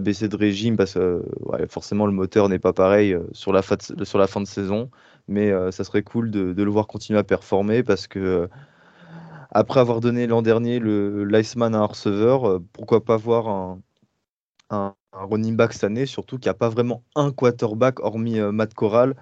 [0.00, 1.22] baisser de régime parce que
[1.68, 4.90] forcément le moteur n'est pas pareil euh, sur la fin de saison.
[5.28, 8.48] Mais ça serait cool de, le voir continuer à performer parce que
[9.50, 13.80] après avoir donné l'an dernier le l'Iceman à un receveur, pourquoi pas voir un,
[14.70, 18.74] un, running back cette année, surtout qu'il n'y a pas vraiment un quarterback hormis Matt
[18.74, 19.16] Corral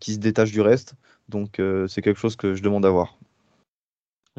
[0.00, 0.94] qui se détache du reste.
[1.30, 3.16] Donc euh, c'est quelque chose que je demande à voir.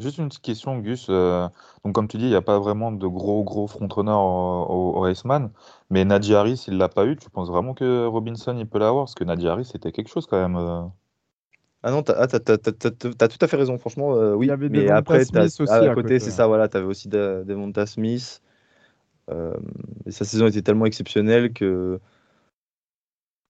[0.02, 1.06] Juste une petite question, Gus.
[1.08, 1.48] Euh,
[1.84, 5.06] donc, comme tu dis, il n'y a pas vraiment de gros, gros frontrunners au, au,
[5.06, 5.50] Iceman.
[5.90, 7.16] Mais Nadia Harris, il ne l'a pas eu.
[7.16, 9.04] Tu penses vraiment que Robinson, il peut l'avoir?
[9.04, 10.56] Parce que Nadia Harris, c'était quelque chose quand même.
[10.56, 10.82] Euh.
[11.84, 14.12] Ah non, tu as, tout à fait raison, franchement.
[14.34, 16.86] oui, il y avait mais après, Smith aussi à, côté, c'est ça, voilà, tu avais
[16.86, 18.40] aussi Devonta Smith.
[19.30, 21.98] et sa saison était tellement exceptionnelle que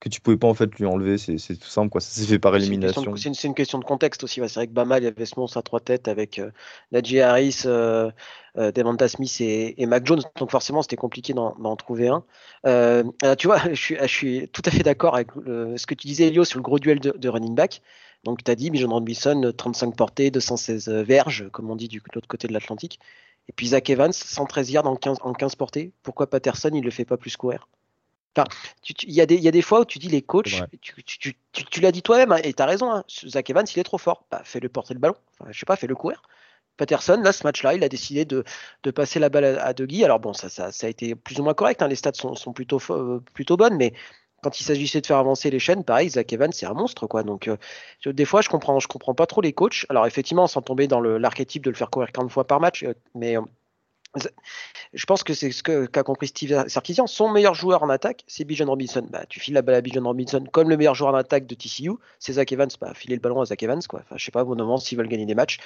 [0.03, 2.01] que tu pouvais pas en fait lui enlever, c'est tout simple quoi.
[2.01, 3.15] Ça s'est fait par élimination.
[3.15, 4.41] C'est une, une, question de contexte aussi.
[4.49, 6.51] C'est vrai que Bama il y avait ce monstre à trois têtes avec euh,
[6.91, 8.11] Najee Harris, euh,
[8.59, 12.25] euh, Devonta Smith et, et, Mac Jones, donc forcément c'était compliqué d'en trouver un.
[12.67, 13.05] Euh,
[13.39, 16.27] tu vois, je suis, je suis, tout à fait d'accord avec ce que tu disais
[16.27, 17.81] Elio sur le gros duel de, de running back.
[18.25, 22.27] Donc tu as dit Bijan Robinson 35 portées, 216 verges, comme on dit du l'autre
[22.27, 22.99] côté de l'Atlantique.
[23.49, 25.93] Et puis Zach Evans 113 yards en 15, en 15 portées.
[26.03, 27.69] Pourquoi Patterson il le fait pas plus courir?
[29.03, 32.39] Il y, a des fois où tu dis les coachs, tu, l'as dit toi-même, hein,
[32.43, 34.25] et tu as raison, hein, Zach Evans, il est trop fort.
[34.31, 35.17] Bah, fais-le porter le ballon.
[35.39, 36.23] Enfin, je sais pas, fais-le courir.
[36.79, 38.45] Patterson, là, ce match-là, il a décidé de,
[38.91, 40.05] passer la balle à, à Dougie.
[40.05, 41.83] Alors bon, ça, ça, a été plus ou moins correct.
[41.83, 43.93] Hein, les stats sont, plutôt, euh, plutôt bonnes, mais
[44.43, 47.23] quand il s'agissait de faire avancer les chaînes, pareil, Zach Evans, c'est un monstre, quoi.
[47.23, 47.57] Donc, euh,
[48.07, 49.87] des fois, je comprends, je comprends pas trop les coachs.
[49.89, 52.95] Alors, effectivement, sans tomber dans l'archétype de le faire courir 40 fois par match, euh,
[53.15, 53.37] mais
[54.93, 57.07] je pense que c'est ce qu'a compris Steve Sarkisian.
[57.07, 59.07] Son meilleur joueur en attaque, c'est Bijan Robinson.
[59.11, 61.55] Bah, tu files la balle à Bijan Robinson comme le meilleur joueur en attaque de
[61.55, 62.69] TCU, c'est Zach Evans.
[62.81, 63.81] Bah, filer le ballon à Zach Evans.
[63.89, 64.01] Quoi.
[64.01, 65.59] Enfin, je sais pas, au moment s'ils veulent gagner des matchs.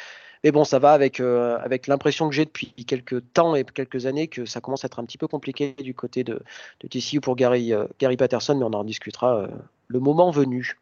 [0.45, 4.07] Mais bon, ça va avec, euh, avec l'impression que j'ai depuis quelques temps et quelques
[4.07, 6.41] années que ça commence à être un petit peu compliqué du côté de,
[6.89, 9.49] TCU pour Gary, euh, Gary Patterson, mais on en discutera euh,
[9.89, 10.79] le moment venu.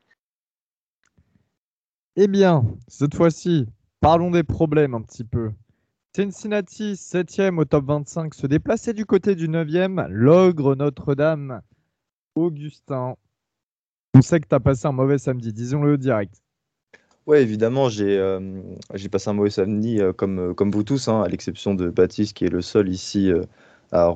[2.16, 3.66] Eh bien, cette fois-ci,
[4.00, 5.50] parlons des problèmes un petit peu.
[6.14, 10.06] Cincinnati, 7e au top 25, se déplaçait du côté du 9e.
[10.08, 11.60] L'ogre Notre-Dame,
[12.36, 13.16] Augustin.
[14.14, 16.40] On sait que tu as passé un mauvais samedi, disons-le direct.
[17.26, 18.62] Oui, évidemment, j'ai euh,
[19.10, 22.36] passé un mauvais samedi euh, comme, euh, comme vous tous, hein, à l'exception de Baptiste
[22.36, 23.32] qui est le seul ici
[23.90, 24.14] à,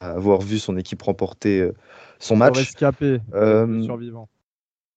[0.00, 1.70] avoir vu son équipe remporter
[2.18, 2.56] son match.
[2.56, 3.20] Rescapé,
[3.84, 4.28] survivant.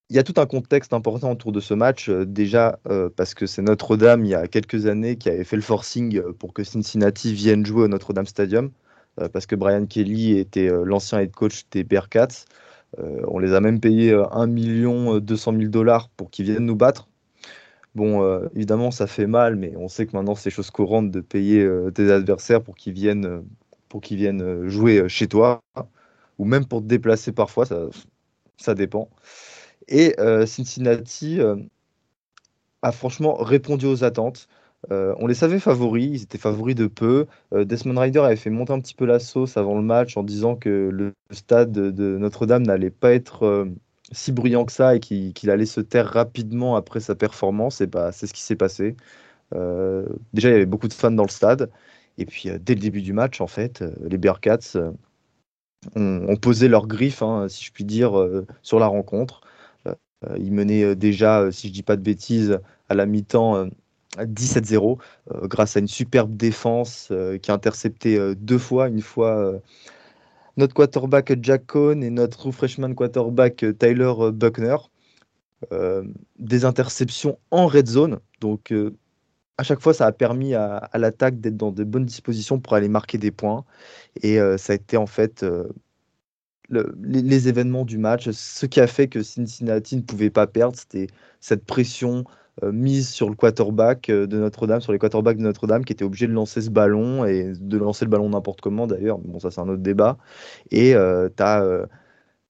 [0.09, 2.09] Il y a tout un contexte important autour de ce match.
[2.09, 5.57] euh, déjà, euh, parce que c'est Notre-Dame, il y a quelques années, qui avait fait
[5.57, 8.71] le forcing euh, pour que Cincinnati vienne jouer au Notre-Dame Stadium.
[9.33, 12.45] parce que Brian Kelly était l'ancien head coach des Bearcats.
[12.97, 16.75] On les a même payé euh, 1 million 200 000 dollars pour qu'ils viennent nous
[16.75, 17.07] battre.
[17.95, 18.21] Bon,
[18.55, 22.11] évidemment, ça fait mal, mais on sait que maintenant, c'est chose courante de payer tes
[22.11, 23.41] adversaires pour qu'ils viennent,
[24.69, 25.61] jouer chez toi,
[26.37, 27.87] ou même pour te déplacer parfois, ça,
[28.57, 29.09] ça dépend.
[29.87, 31.55] Et euh, Cincinnati euh,
[32.81, 34.47] a franchement répondu aux attentes.
[34.91, 37.25] Euh, on les savait favoris, ils étaient favoris de peu.
[37.51, 40.55] Desmond Ryder avait fait monter un petit peu la sauce avant le match en disant
[40.55, 43.67] que le stade de Notre-Dame n'allait pas être
[44.11, 47.81] si bruyant que ça et qu'il allait se taire rapidement après sa performance.
[47.81, 48.95] Et bah, c'est ce qui s'est passé.
[49.51, 51.71] Déjà, il y avait beaucoup de fans dans le stade.
[52.19, 54.77] Et puis, dès le début du match, en fait, les Bearcats
[55.95, 58.13] ont, posé leurs griffes, hein, si je puis dire,
[58.61, 59.41] sur la rencontre.
[60.25, 63.55] Euh, ils menaient euh, déjà, euh, si je dis pas de bêtises, à la mi-temps
[63.55, 63.65] euh,
[64.17, 64.97] à 17-0,
[65.31, 69.53] euh, grâce à une superbe défense qui a intercepté deux fois, une fois
[70.57, 74.77] notre quarterback Jack Cohn et notre freshman quarterback Tyler Buckner.
[76.39, 78.73] Des interceptions en red zone, donc
[79.57, 82.89] à chaque fois, ça a permis à, l'attaque d'être dans de bonnes dispositions pour aller
[82.89, 83.65] marquer des points.
[84.23, 85.45] Et ça a été en fait
[86.69, 88.29] le- les, événements du match.
[88.31, 91.07] Ce qui a fait que Cincinnati ne pouvait pas perdre, c'était
[91.39, 92.23] cette pression
[92.63, 96.05] euh, mise sur le quarterback euh, de Notre-Dame, sur les quarterbacks de Notre-Dame, qui étaient
[96.05, 99.19] obligés de lancer ce ballon et de lancer le ballon n'importe comment d'ailleurs.
[99.19, 100.17] Bon, ça, c'est un autre débat.
[100.71, 101.87] Et euh, tu as.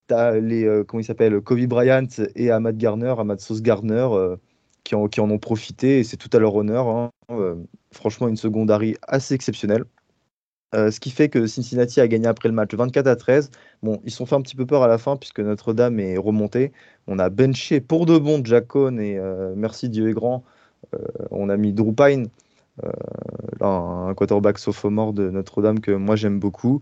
[0.08, 4.38] T'as les, euh, comment il s'appelle, Kobe Bryant et Ahmad Garner, Ahmad Sauce Garner, euh,
[4.86, 6.88] qui, en, ont profité, et c'est tout à leur honneur.
[6.88, 7.10] hein.
[7.30, 7.56] Euh,
[7.92, 9.84] franchement, une secondary assez exceptionnelle.
[10.76, 13.52] Euh, ce qui fait que Cincinnati a gagné après le match 24 à 13.
[13.84, 16.18] Bon, ils se sont fait un petit peu peur à la fin puisque Notre-Dame est
[16.18, 16.74] remontée.
[17.08, 20.44] On a benché pour de bon Jack Cohn et euh, merci Dieu est grand.
[20.96, 21.00] euh,
[21.32, 21.94] on a mis Drew
[23.62, 26.82] un quarterback sophomore de Notre-Dame que moi j'aime beaucoup,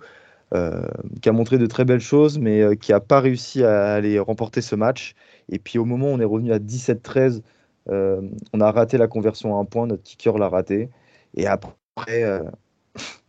[1.22, 4.62] qui a montré de très belles choses mais qui n'a pas réussi à aller remporter
[4.62, 5.16] ce match.
[5.50, 7.42] Et puis au moment où on est revenu à 17-13,
[7.90, 8.22] euh,
[8.54, 10.90] on a raté la conversion à un point, notre kicker l'a raté.
[11.36, 12.24] Et après,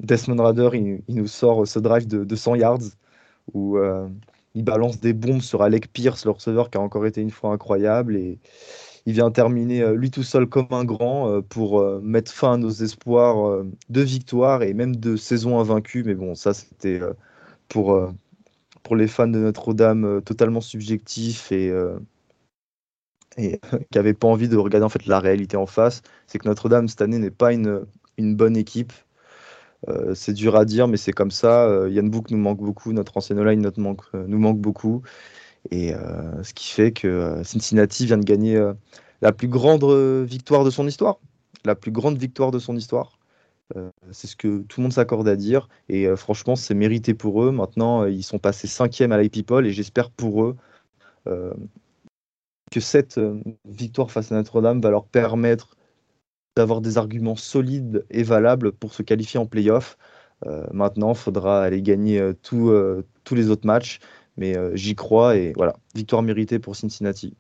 [0.00, 2.78] Desmond Rader, il, nous sort ce drive de, de 100 yards
[3.54, 4.08] où euh,
[4.54, 7.52] il balance des bombes sur Alec Pierce, le receveur qui a encore été une fois
[7.52, 8.16] incroyable.
[8.16, 8.38] Et
[9.06, 12.54] il vient terminer euh, lui tout seul comme un grand euh, pour euh, mettre fin
[12.54, 16.04] à nos espoirs euh, de victoire et même de saison invaincue.
[16.04, 17.12] Mais bon, ça, c'était euh,
[17.68, 18.10] pour, euh,
[18.82, 21.98] pour les fans de Notre-Dame euh, totalement subjectif et, euh,
[23.36, 26.02] et qui n'avaient pas envie de regarder en fait la réalité en face.
[26.26, 27.86] C'est que Notre-Dame, cette année, n'est pas une,
[28.18, 28.92] une bonne équipe.
[29.88, 31.66] Euh, c'est dur à dire, mais c'est comme ça.
[31.66, 35.02] Euh, Yann Book nous manque beaucoup, notre ancienne line notre manque, euh, nous manque beaucoup.
[35.70, 38.72] Et euh, ce qui fait que Cincinnati vient de gagner
[39.22, 39.84] la plus grande
[40.24, 41.18] victoire de son histoire.
[41.64, 43.18] La plus grande victoire de son histoire.
[44.12, 45.68] C'est ce que tout le monde s'accorde à dire.
[45.88, 47.50] Et franchement, c'est mérité pour eux.
[47.50, 50.56] Maintenant, ils sont passés cinquième à l'IP-People et j'espère pour eux
[52.70, 53.20] que cette
[53.64, 55.75] victoire face à Notre-Dame va leur permettre
[56.56, 59.98] d'avoir des arguments solides et valables pour se qualifier en playoff.
[60.46, 64.00] Euh, maintenant, il faudra aller gagner euh, tout, euh, tous les autres matchs,
[64.36, 67.34] mais j'y crois et voilà, victoire méritée pour Cincinnati.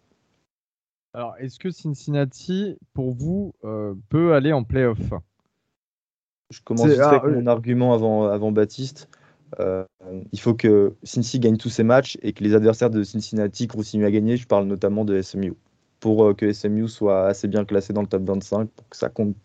[1.12, 3.54] Alors, est-ce que Cincinnati, pour vous,
[4.08, 4.98] peut aller en playoff?
[6.50, 9.08] Je commence ah, avec mon argument avant, avant Baptiste.
[9.58, 14.06] Il faut que Cincy gagne tous ses matchs et que les adversaires de Cincinnati continuent
[14.06, 14.38] à gagner.
[14.38, 15.54] Je parle notamment de SMU.
[16.00, 19.08] Pour euh, que SMU soit assez bien classé dans le top 25, pour que ça
[19.08, 19.36] compte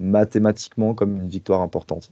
[0.00, 2.10] mathématiquement comme une victoire importante.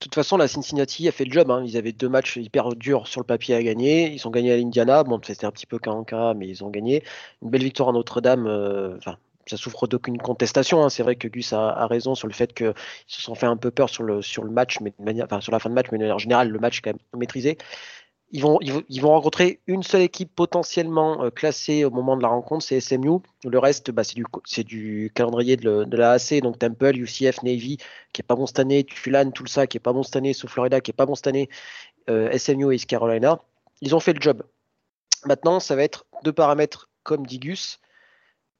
[0.00, 1.50] De toute façon, la Cincinnati a fait le job.
[1.50, 1.62] hein.
[1.66, 4.10] Ils avaient deux matchs hyper durs sur le papier à gagner.
[4.10, 5.04] Ils ont gagné à l'Indiana.
[5.04, 7.04] Bon, c'était un petit peu cas en cas, mais ils ont gagné.
[7.42, 8.46] Une belle victoire à Notre-Dame.
[8.46, 8.98] euh,
[9.46, 10.82] ça souffre d'aucune contestation.
[10.82, 10.88] hein.
[10.88, 12.72] C'est vrai que Gus a, raison sur le fait qu'ils
[13.08, 15.52] se sont fait un peu peur sur le, sur le match, mais de manière, sur
[15.52, 17.58] la fin de match, mais en général, le match est quand même maîtrisé.
[18.32, 18.58] Ils vont,
[19.08, 23.18] rencontrer une seule équipe potentiellement euh, classée au moment de la rencontre, c'est SMU.
[23.44, 27.78] Le reste, bah, c'est du, calendrier de, la AC, donc Temple, UCF, Navy,
[28.12, 30.50] qui est pas bon cette année, Tulane, Tulsa, qui est pas bon cette année, South
[30.50, 31.48] Florida, qui est pas bon cette année,
[32.08, 33.40] euh, SMU et East Carolina.
[33.80, 34.44] Ils ont fait le job.
[35.24, 37.80] Maintenant, ça va être deux paramètres comme dit Gus,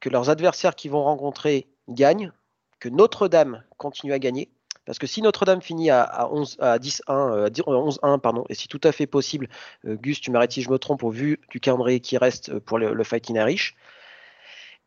[0.01, 2.33] que leurs adversaires qui vont rencontrer gagnent,
[2.81, 4.51] que Notre-Dame continue à gagner.
[4.87, 8.19] Parce que si Notre-Dame finit à, à 11, à 10-1, euh, à 10 euh, 11-1,
[8.21, 9.49] pardon, et si tout à fait possible,
[9.87, 12.79] euh, Gus, tu m'arrêtes si je me trompe au vu du calendrier qui reste pour
[12.79, 13.77] le, le Fighting Irish.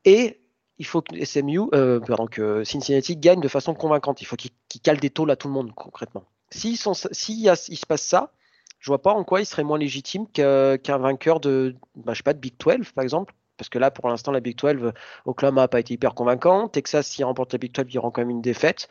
[0.06, 0.44] Et
[0.78, 4.22] il faut que SMU, euh, Cincinnati gagne de façon convaincante.
[4.22, 6.24] Il faut qu'ils qu'ils calent des tôles à tout le monde concrètement.
[6.50, 8.32] S'il se passe ça,
[8.80, 12.24] je vois pas en quoi il serait moins légitime qu'un vainqueur de, bah, je sais
[12.24, 13.34] pas, de Big 12 par exemple.
[13.58, 14.91] Parce que là, pour l'instant, la Big 12,
[15.26, 16.68] Oklahoma n'a pas été hyper convaincant.
[16.68, 18.89] Texas, s'il remporte la Big 12, il y aura quand même une défaite.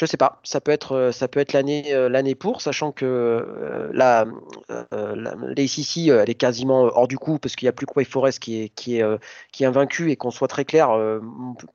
[0.00, 2.90] Je sais pas, ça peut être, euh, ça peut être l'année, euh, l'année pour, sachant
[2.90, 4.24] que euh, la,
[4.70, 7.92] euh, la, l'ACC, elle est quasiment hors du coup parce qu'il n'y a plus que
[7.94, 9.04] Wake Forest qui est, qui est,
[9.52, 10.88] qui est invaincu et qu'on soit très clair,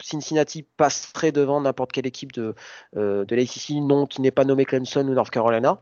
[0.01, 2.55] Cincinnati passerait devant n'importe quelle équipe de,
[2.95, 5.79] de l'ACC, non, qui n'est pas nommé Clemson ou North Carolina.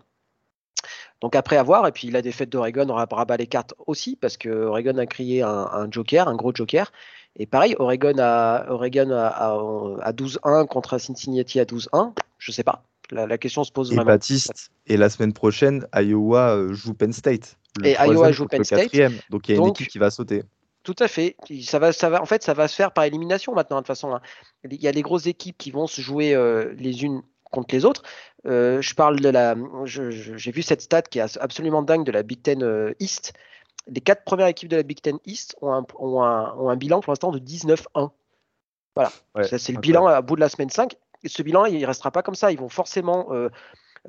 [1.22, 4.50] Donc après avoir, et puis la défaite d'Oregon aura rabat les cartes aussi, parce que
[4.50, 6.92] Oregon a créé un, un joker, un gros joker.
[7.38, 12.14] Et pareil, Oregon a, Oregon a, a- a 12-1 contre Cincinnati à 12-1.
[12.38, 12.84] Je sais pas.
[13.12, 14.12] La, la question se pose Et vraiment.
[14.12, 17.58] Baptiste, et la semaine prochaine, Iowa euh, joue Penn State.
[17.80, 18.92] Le Et Iowa joue Penn State.
[19.30, 20.44] Donc il y a une équipe qui va sauter.
[20.84, 21.36] Tout à fait.
[21.64, 23.88] Ça va, ça va, en fait, ça va se faire par élimination maintenant, de toute
[23.88, 24.14] façon.
[24.14, 24.22] hein.
[24.70, 27.22] Il y a des grosses équipes qui vont se jouer euh, les unes
[27.52, 28.04] contre les autres.
[28.46, 29.56] Euh, je parle de la.
[29.86, 33.34] J'ai vu cette stat qui est absolument dingue de la Big Ten East.
[33.88, 36.76] Les quatre premières équipes de la Big Ten East ont un, ont un, ont un
[36.76, 38.12] bilan pour l'instant de 19-1.
[38.96, 39.12] Voilà.
[39.36, 40.96] Ouais, c'est le bilan à bout de la semaine 5.
[41.24, 42.52] Et ce bilan, il ne restera pas comme ça.
[42.52, 43.50] Ils vont forcément euh,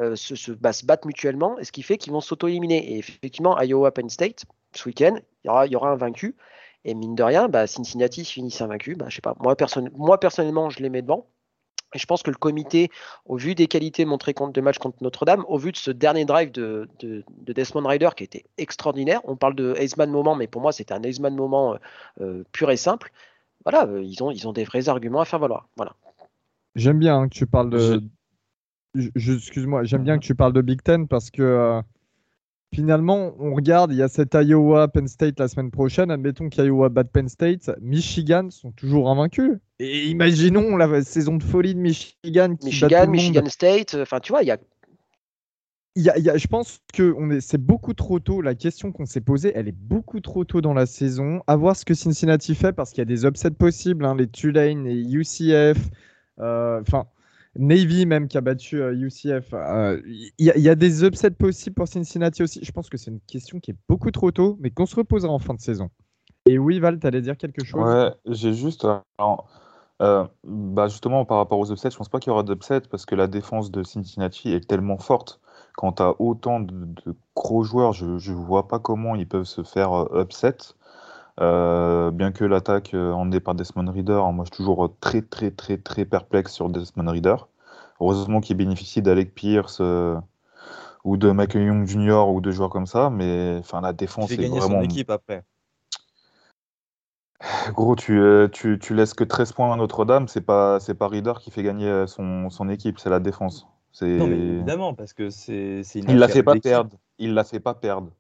[0.00, 2.92] euh, se, se- bah, se battre mutuellement, et ce qui fait qu'ils vont s'auto-éliminer.
[2.94, 4.44] Et effectivement, Iowa Penn State,
[4.74, 6.36] ce week-end, il y aura, il y aura un vaincu.
[6.84, 8.94] Et mine de rien, bah, Cincinnati finissent invaincu.
[8.94, 9.34] Bah, je sais pas.
[9.40, 11.26] Moi, perso- moi, personnellement, je les mets devant.
[11.94, 12.90] Et je pense que le comité,
[13.24, 16.24] au vu des qualités montrées contre de matchs contre Notre-Dame, au vu de ce dernier
[16.24, 20.46] drive de, de, de Desmond Ryder qui était extraordinaire, on parle de Heisman moment, mais
[20.48, 21.78] pour moi, c'était un Heisman moment euh,
[22.20, 23.12] euh, pur et simple.
[23.64, 25.68] Voilà, euh, ils, ont, ils ont des vrais arguments à faire valoir.
[25.76, 25.94] Voilà.
[26.74, 28.02] J'aime bien hein, que tu parles de.
[28.94, 31.80] Je- je- Excuse-moi, j'aime bien que tu parles de Big Ten parce que euh,
[32.74, 36.10] finalement, on regarde, il y a cet Iowa Penn State la semaine prochaine.
[36.10, 37.70] Admettons qu'Iowa bat Penn State.
[37.80, 39.52] Michigan sont toujours invaincus.
[39.78, 43.12] Et imaginons la saison de folie de Michigan qui bat tout Michigan, le monde.
[43.12, 44.58] Michigan State, euh, enfin, tu vois, il y a
[45.96, 48.40] Il y a- il y a- je pense que est, c'est beaucoup trop tôt.
[48.42, 51.40] La question qu'on s'est posée, elle est beaucoup trop tôt dans la saison.
[51.46, 54.04] À voir ce que Cincinnati fait parce qu'il y a des upsets possibles.
[54.04, 55.78] hein, les Tulane, les UCF,
[56.40, 57.06] euh, enfin
[57.56, 59.52] Navy même qui a battu euh, UCF.
[59.54, 62.60] euh, Il y, a- il y a des upsets possibles pour Cincinnati aussi.
[62.62, 65.32] Je pense que c'est une question qui est beaucoup trop tôt, mais qu'on se reposera
[65.32, 65.90] en fin de saison.
[66.46, 67.86] Et oui, Val, tu allais dire quelque chose?
[67.86, 68.86] Ouais, j'ai juste.
[70.02, 73.06] euh, bah justement, par rapport aux upsets, je pense pas qu'il y aura d'upset parce
[73.06, 75.40] que la défense de Cincinnati est tellement forte.
[75.76, 76.72] Quand tu as autant de,
[77.06, 80.56] de gros joueurs, je ne vois pas comment ils peuvent se faire euh, upset.
[81.40, 85.20] Euh, bien que l'attaque euh, emmenée par Desmond Reader, hein, moi je suis toujours très
[85.20, 87.48] très très très perplexe sur Desmond Reader.
[88.00, 90.16] Heureusement qu'il bénéficie d'Alec Pierce euh,
[91.02, 92.28] ou de Michael Young Jr.
[92.28, 94.84] ou de joueurs comme ça, mais enfin la Il défense fait est gagner vraiment son
[94.84, 95.44] équipe après.
[97.74, 101.08] Gros, tu, euh, tu, tu laisses que 13 points à Notre-Dame, c'est pas, c'est pas
[101.08, 103.66] Reader qui fait gagner euh, son, son équipe, c'est la défense.
[104.02, 106.96] Non, mais évidemment, parce que c'est Il la fait pas perdre.
[107.18, 108.10] Il la fait pas perdre.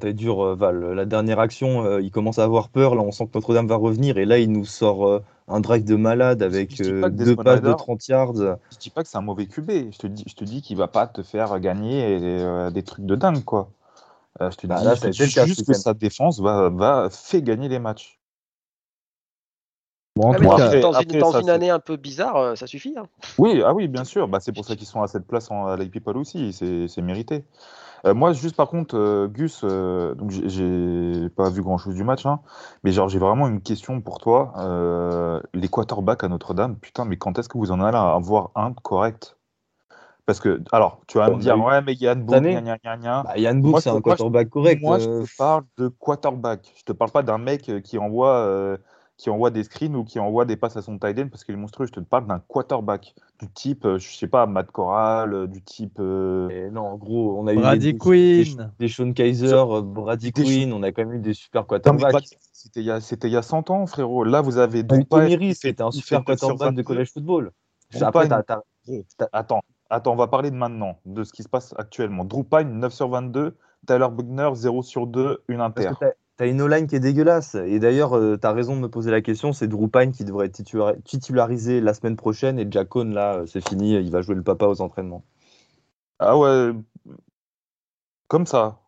[0.00, 0.92] T'es dur, euh, Val.
[0.94, 2.94] La dernière action, euh, il commence à avoir peur.
[2.94, 4.18] Là, on sent que Notre-Dame va revenir.
[4.18, 7.68] Et là, il nous sort euh, un drive de malade avec euh, deux passes de
[7.68, 8.34] Ridder- 30 yards.
[8.72, 10.76] Je dis pas que c'est un mauvais QB, je te dis, je te dis qu'il
[10.76, 13.68] va pas te faire gagner des trucs de dingue, quoi.
[14.40, 17.68] Je te Bah, dis, là, je te juste que sa défense va, va fait gagner
[17.68, 18.18] les matchs.
[20.16, 21.50] Bon, en Ouais, tout mais dans, cas, après- dans une, après, dans ça, une c'est-
[21.52, 22.94] année un peu bizarre, euh, ça suffit.
[22.96, 23.04] hein.
[23.38, 24.26] Oui, ah oui, bien sûr.
[24.28, 26.52] Bah, c'est pour ça qu'ils sont à cette place en, à Lake People aussi.
[26.52, 27.44] C'est mérité.
[28.06, 32.24] Euh, moi, juste par contre, euh, Gus, euh, donc j'ai- pas vu grand-chose du match,
[32.24, 32.40] hein,
[32.84, 34.52] mais genre j'ai vraiment une question pour toi.
[34.58, 38.50] Euh, les quarterbacks à Notre-Dame, putain, mais quand est-ce que vous en allez à avoir
[38.54, 39.36] un correct?
[40.24, 42.52] Parce que, alors, tu vas me a dire, ouais, mais Yann Book, année.
[42.52, 43.22] gna, gna, gna, gna.
[43.22, 44.82] Bah, Yann Book, c'est un quarterback correct.
[44.82, 46.72] Moi, euh, je te parle de quarterback.
[46.76, 48.76] Je te parle pas d'un mec qui envoie, euh,
[49.16, 51.54] qui envoie des screens ou qui envoie des passes à son tight end parce qu'il
[51.54, 51.86] est monstrueux.
[51.86, 55.62] Je te parle d'un quarterback du type, euh, je sais pas, Matt Corral, euh, du
[55.62, 55.98] type.
[56.00, 58.72] euh, non, en gros, on a eu Brady des, des, Quinn.
[58.78, 60.72] des Sean Kaiser, Brady Des Quinn.
[60.74, 62.12] On a quand même eu des super quarterbacks.
[62.52, 64.24] C'était il, y a- c'était il y a 100 ans, frérot.
[64.24, 65.04] Là, vous avez fait-
[65.54, 66.82] c'était un super fait 9 sur quarterback de 22.
[66.82, 67.50] college football.
[68.08, 68.24] Après,
[69.32, 72.24] Attends, attends, on va parler de maintenant, de ce qui se passe actuellement.
[72.24, 73.56] Drew Pine, 9 sur 22.
[73.86, 75.88] Tyler Bugner, 0 sur 2, une inter.
[76.36, 77.54] T'as- une O-line qui est dégueulasse.
[77.54, 79.52] Et d'ailleurs, tu t'as raison de me poser la question.
[79.52, 82.58] C'est Drew Pine qui devrait être titula- titularisé la semaine prochaine.
[82.58, 83.94] Et Jack Cohn, là, euh, c'est fini.
[83.94, 85.24] Il va jouer le papa aux entraînements.
[86.18, 86.72] Ah ouais,
[88.28, 88.80] comme ça.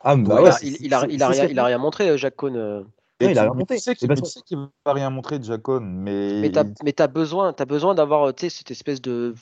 [0.00, 2.08] Ah, Ouais, bah il, ouais, il, il a, il a rien, il a rien montré,
[2.08, 2.56] euh, Jacques Cohn.
[2.56, 2.82] euh.
[3.20, 3.78] Et Non, il a tu, monté.
[3.78, 4.08] sais qu'il
[4.44, 6.64] qu'il va rien montrer, Jacon, mais, Mais t'as
[6.94, 9.34] t'as besoin, t'as besoin d'avoir cette espèce de.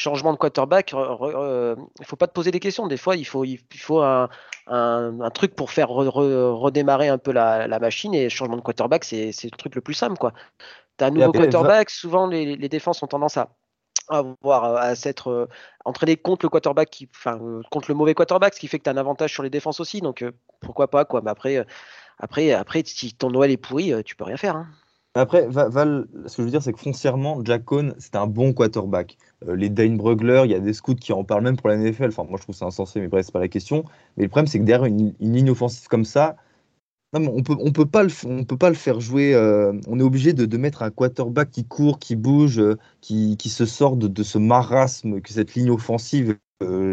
[0.00, 2.86] Changement de quarterback, il ne faut pas te poser des questions.
[2.86, 4.28] Des fois, il faut, il, faut un,
[4.66, 8.14] un, truc pour faire redémarrer un peu la, la, machine.
[8.14, 10.16] Et changement de quarterback, c'est le truc le plus simple.
[10.98, 13.50] Tu as un nouveau quarterback, souvent les, les, défenses ont tendance à
[14.08, 15.48] avoir à s'être
[15.84, 17.38] entraîné contre le quarterback qui, enfin
[17.70, 19.80] contre le mauvais quarterback, ce qui fait que tu as un avantage sur les défenses
[19.80, 20.00] aussi.
[20.00, 20.24] Donc
[20.60, 21.20] pourquoi pas quoi.
[21.22, 21.64] Mais après,
[22.18, 24.56] après, après, si ton Noël est pourri, tu peux rien faire.
[24.56, 24.68] Hein.
[25.14, 28.52] Après, Val, ce que je veux dire, c'est que foncièrement, Jack Cohn, c'est un bon
[28.52, 29.16] quarterback.
[29.48, 31.76] Euh, les Dane Brugler, il y a des scouts qui en parlent même pour la
[31.76, 32.08] NFL.
[32.08, 33.84] Enfin, moi, je trouve ça insensé, mais bref, c'est pas la question.
[34.16, 36.36] Mais le problème, c'est que derrière une, ligne offensive comme ça,
[37.12, 39.34] on peut, on peut pas le, on peut pas le faire jouer.
[39.34, 43.48] Euh, on est obligé de, mettre un quarterback qui court, qui bouge, euh, qui, qui,
[43.48, 46.36] se sort de, de, ce marasme que cette ligne offensive.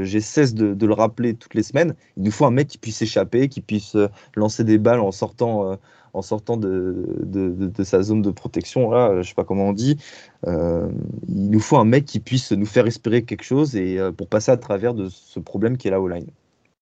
[0.03, 1.93] J'ai cesse de, de, le rappeler toutes les semaines.
[2.15, 3.97] Il nous faut un mec qui puisse s'échapper, qui puisse
[4.33, 5.77] lancer des balles en sortant
[6.13, 9.97] en sortant de, de, sa zone de protection, là, je sais pas comment on dit.
[10.45, 10.89] Euh,
[11.27, 14.27] il nous faut un mec qui puisse nous faire espérer quelque chose et euh, pour
[14.27, 16.29] passer à travers de ce problème qui est là au line.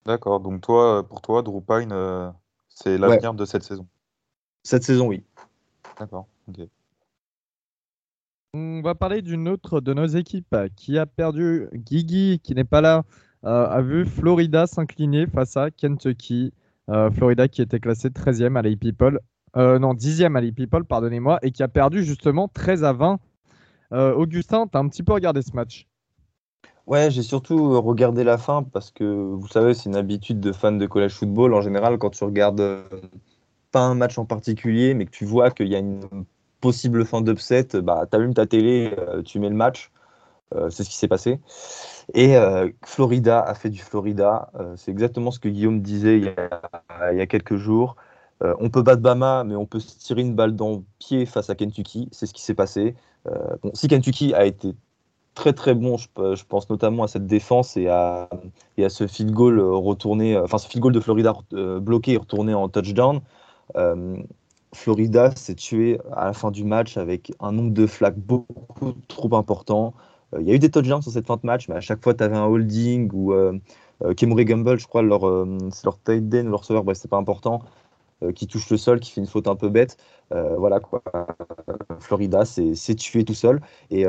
[0.05, 2.29] D'accord, donc toi, pour toi, Drew Pine, euh,
[2.69, 3.87] c'est l'avenir de cette saison?
[4.63, 5.23] Cette saison, oui.
[5.99, 6.67] D'accord, ok.
[8.53, 12.79] On va parler d'une autre de nos équipes qui a perdu Guigui, qui n'est pas
[12.79, 13.03] là,
[13.43, 16.53] a vu Florida s'incliner face à Kentucky.
[16.89, 19.19] Euh, Florida qui était classé 13e à l'A People,
[19.57, 23.19] euh, non 10e à l'A People, pardonnez-moi, et qui a perdu justement 13 à 20.
[23.93, 25.87] Euh, Augustin, tu as un petit peu regardé ce match
[26.85, 30.77] Ouais, j'ai surtout regardé la fin parce que vous savez, c'est une habitude de fan
[30.77, 31.55] de college football.
[31.55, 32.83] En général, quand tu regardes
[33.71, 36.01] pas un match en particulier, mais que tu vois qu'il y a une
[36.61, 39.91] possible fin d'upset, bah, tu allumes ta télé, tu mets le match.
[40.69, 41.39] c'est ce qui s'est passé.
[42.13, 44.49] Et euh, Florida a fait du Florida.
[44.59, 47.95] Euh, c'est exactement ce que Guillaume disait il y a, quelques jours.
[48.43, 51.25] Euh, on peut battre Bama, mais on peut se tirer une balle dans le pied
[51.25, 52.09] face à Kentucky.
[52.11, 52.95] C'est ce qui s'est passé.
[53.63, 54.75] Bon, si Kentucky a été
[55.33, 58.29] très très bon, je, pense notamment à cette défense et à,
[58.77, 62.53] et à ce field goal retourné, enfin ce field goal de Florida bloqué et retourné
[62.53, 63.21] en touchdown.
[64.75, 69.35] Florida s'est tué à la fin du match avec un nombre de flags beaucoup trop
[69.35, 69.95] important.
[70.33, 72.03] Euh, il y a eu des touchdowns sur cette fin de match, mais à chaque
[72.03, 73.57] fois, tu avais un holding ou euh,
[74.03, 75.21] euh, Kemore Gamble, je crois, leur,
[75.71, 77.61] c'est leur tight end leur receveur, bref, c'est pas important,
[78.33, 79.97] qui touche le sol, qui fait une faute un peu bête.
[80.31, 81.03] voilà quoi.
[81.99, 83.61] Florida, c'est tué tout seul.
[83.91, 84.05] Et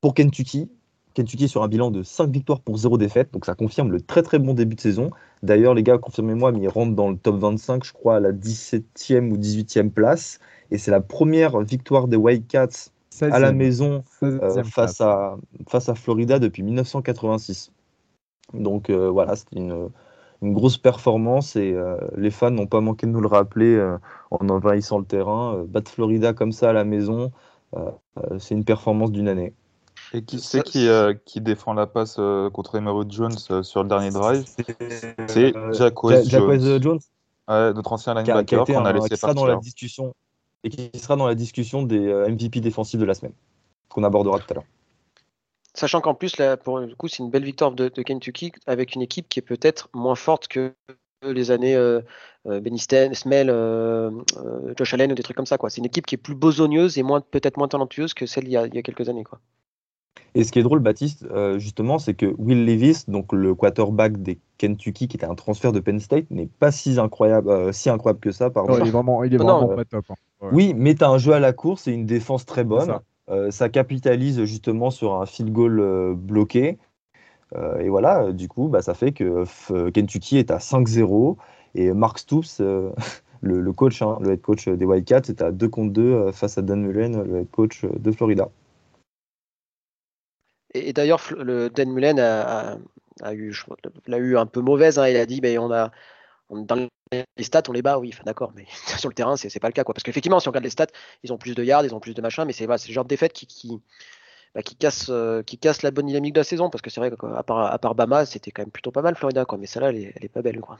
[0.00, 0.68] pour Kentucky,
[1.14, 4.22] Kentucky sur un bilan de 5 victoires pour 0 défaite, donc ça confirme le très
[4.22, 5.10] très bon début de saison.
[5.42, 8.32] D'ailleurs, les gars, confirmez-moi, mais ils rentrent dans le top 25, je crois, à la
[8.32, 10.38] 17e ou 18e place.
[10.70, 12.90] Et c'est la première victoire des Wildcats
[13.22, 15.36] à la maison euh, face, à,
[15.68, 17.72] face à Florida depuis 1986.
[18.54, 19.90] Donc euh, voilà, c'était une,
[20.42, 23.78] une, grosse performance et euh, les fans n'ont pas manqué de nous le rappeler
[24.30, 25.64] en envahissant le terrain.
[25.68, 27.32] battre Florida comme ça à la maison,
[28.38, 29.54] c'est une performance d'une année.
[30.14, 30.88] Et qui c'est qui,
[31.26, 32.18] qui, défend la passe
[32.52, 34.44] contre Emerald Jones sur le dernier drive?
[35.26, 35.94] C'est Jack
[36.26, 36.80] Jones.
[36.80, 37.00] Jones.
[37.48, 39.34] notre ancien linebacker qu'on a, laissé partir.
[39.34, 40.14] dans la discussion
[40.64, 43.32] et qui sera dans la discussion des euh, MVP défensifs de la semaine,
[43.88, 44.64] qu'on abordera tout à l'heure.
[45.74, 49.02] Sachant qu'en plus, là, pour le coup, c'est une belle victoire de, Kentucky avec une
[49.02, 50.72] équipe qui est peut-être moins forte que
[51.22, 52.00] les années euh,
[52.46, 54.10] euh Benny Smell, euh,
[54.76, 55.56] Josh Allen ou des trucs comme ça.
[55.68, 58.52] C'est une équipe qui est plus besogneuse et moins, peut-être moins talentueuse que celle il
[58.52, 59.24] y a, il y a quelques années.
[59.24, 59.40] Quoi.
[60.34, 61.26] Et ce qui est drôle, Baptiste,
[61.58, 65.80] justement, c'est que Will Levis, donc le quarterback des Kentucky, qui était un transfert de
[65.80, 68.50] Penn State, n'est pas si incroyable, si incroyable que ça.
[68.50, 68.78] Pardon.
[68.78, 70.04] il est vraiment, il est vraiment pas top.
[70.10, 70.14] Hein.
[70.40, 73.00] Oui, mais tu as un jeu à la course et une défense très bonne.
[73.28, 73.68] Euh, ça.
[73.68, 76.78] capitalise justement sur un field goal euh, bloqué.
[77.54, 79.44] Euh, et voilà, du coup, bah, ça fait que
[79.90, 81.36] Kentucky est à 5-0
[81.74, 82.60] et Mark Stoops,
[83.40, 86.62] le, coach, hein, le head coach des Wildcats, est à 2 contre 2 face à
[86.62, 88.48] Dan Mullen, le head coach de Florida.
[90.74, 91.20] Et, d'ailleurs,
[91.74, 92.78] Dan Mullen a,
[93.32, 93.54] eu,
[94.06, 94.98] l'a eu un peu mauvaise.
[94.98, 95.08] Hein.
[95.08, 95.90] il a dit, ben, on a,
[96.50, 98.66] dans les stats, on les bat, oui, d'accord, mais
[98.98, 99.84] sur le terrain, c'est pas le cas.
[99.84, 99.94] Quoi.
[99.94, 100.86] Parce qu'effectivement, si on regarde les stats,
[101.22, 103.08] ils ont plus de yards, ils ont plus de machin, mais c'est le genre de
[103.08, 103.32] défaite
[104.54, 104.60] bah,
[105.10, 106.70] euh, qui casse la bonne dynamique de la saison.
[106.70, 109.44] Parce que c'est vrai qu'à part, à Bama, c'était quand même plutôt pas mal, Florida,
[109.44, 110.60] quoi, mais celle-là, elle, elle, est pas belle.
[110.60, 110.78] Quoi.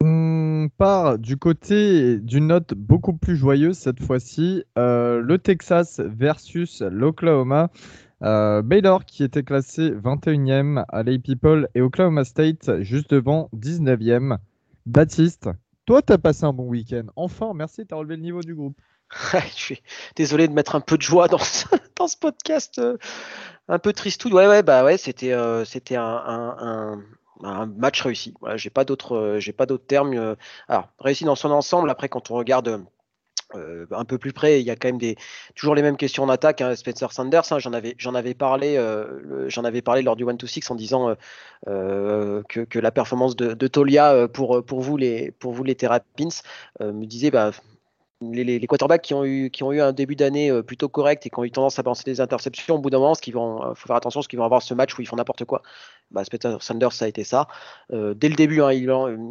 [0.00, 4.64] On part du côté d'une note beaucoup plus joyeuse cette fois-ci.
[4.78, 7.70] Euh, le Texas versus l'Oklahoma.
[8.22, 14.38] Euh, Baylor qui était classé 21e à l'A People et Oklahoma State juste devant 19e.
[14.86, 15.50] Baptiste,
[15.84, 17.06] toi tu as passé un bon week-end.
[17.16, 18.76] Enfin, merci, tu as relevé le niveau du groupe.
[19.32, 19.82] je suis
[20.16, 21.66] désolé de mettre un peu de joie dans ce,
[22.20, 22.96] podcast euh,
[23.68, 24.30] un peu tristou.
[24.30, 28.32] Ouais, ouais, bah ouais, c'était euh, un, match réussi.
[28.54, 30.36] j'ai pas d'autres j'ai pas d'autres termes.
[30.68, 31.90] alors réussi dans son ensemble.
[31.90, 32.86] Après, quand on regarde
[33.54, 35.16] euh, un peu plus près, il y a quand même des,
[35.54, 36.60] toujours les mêmes questions en attaque.
[36.60, 40.28] Hein, Spencer Sanders, hein, j'en avais, j'en avais parlé, euh, j'en avais parlé lors du
[40.28, 41.14] 1 to 6 en disant
[41.68, 45.52] euh, que, la performance de, Tolia pour, vous les, pour
[46.80, 47.52] me disait bah,
[48.20, 51.50] les, quarterbacks qui ont, eu, un début d'année euh, plutôt correct et qui ont eu
[51.50, 54.28] tendance à balancer des interceptions, au bout d'un moment, il euh, faut faire attention parce
[54.28, 55.62] qu'ils vont avoir ce match où ils font n'importe quoi.
[56.10, 57.46] Bah, Spencer Sanders, ça a été ça.
[57.92, 58.70] Euh, dès le début, hein,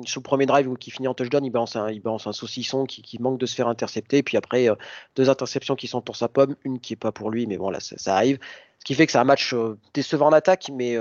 [0.06, 3.40] sur le premier drive qui finit en touchdown, il balance un, un saucisson qui, manque
[3.40, 4.22] de se faire intercepter.
[4.22, 4.68] Puis après,
[5.16, 7.70] deux interceptions qui sont pour sa pomme, une qui n'est pas pour lui, mais bon,
[7.70, 8.38] là, ça, arrive.
[8.80, 9.56] Ce qui fait que c'est un match
[9.96, 10.96] décevant en attaque, mais,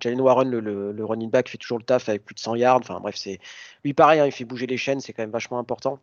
[0.00, 0.60] Jalen Warren, le,
[0.92, 2.80] le, running back, fait toujours le taf avec plus de 100 yards.
[2.80, 3.38] Enfin bref, c'est
[3.84, 6.00] lui pareil, hein, il fait bouger les chaînes, c'est quand même vachement important.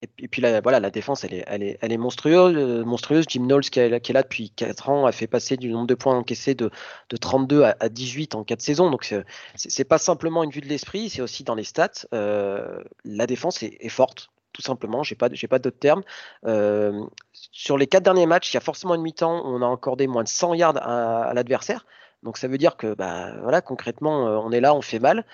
[0.00, 3.24] Et puis, là, voilà, la défense, elle est, elle est, elle est monstrueuse, euh, monstrueuse.
[3.28, 6.16] Jim Knowles, qui est, là depuis 4 ans, a fait passer du nombre de points
[6.16, 6.70] encaissés de,
[7.10, 8.90] de 32 à, 18 en 4 saisons.
[8.90, 9.12] Donc,
[9.56, 12.06] c'est pas simplement une vue de l'esprit, c'est aussi dans les stats.
[12.14, 15.02] Euh, la défense est, forte, tout simplement.
[15.02, 16.04] J'ai pas, pas d'autres termes.
[16.46, 19.72] Euh, sur les 4 derniers matchs, il y a forcément une mi-temps où on a
[19.72, 21.86] accordé moins de 100 yards à, à l'adversaire.
[22.22, 25.24] Donc, ça veut dire que, bah, voilà, concrètement, on est là, on fait mal.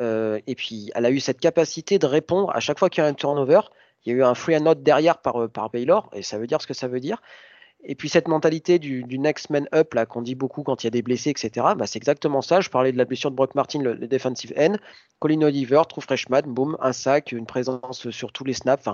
[0.00, 3.08] et puis, elle a eu cette capacité de répondre à chaque fois qu'il y a
[3.08, 3.60] un turnover
[4.04, 6.38] il y a eu un free and out derrière par, euh, par Baylor, et ça
[6.38, 7.20] veut dire ce que ça veut dire.
[7.86, 10.88] Et puis cette mentalité du, next man up, là, qu'on dit beaucoup quand il y
[10.88, 12.60] a des blessés, etc., bah, c'est exactement ça.
[12.60, 14.76] Je parlais de la blessure de Brock Martin, le, defensive end.
[15.18, 18.88] Colin Oliver, true freshman, boom, un sac, une présence sur tous les snaps,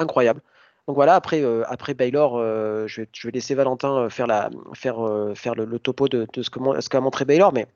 [0.00, 0.40] incroyable.
[0.88, 4.98] Donc voilà, après, euh, après Baylor, euh, je, vais, laisser Valentin faire, la, faire,
[5.36, 6.50] faire le, topo de, de ce
[6.88, 7.66] qu'a montré Baylor, mais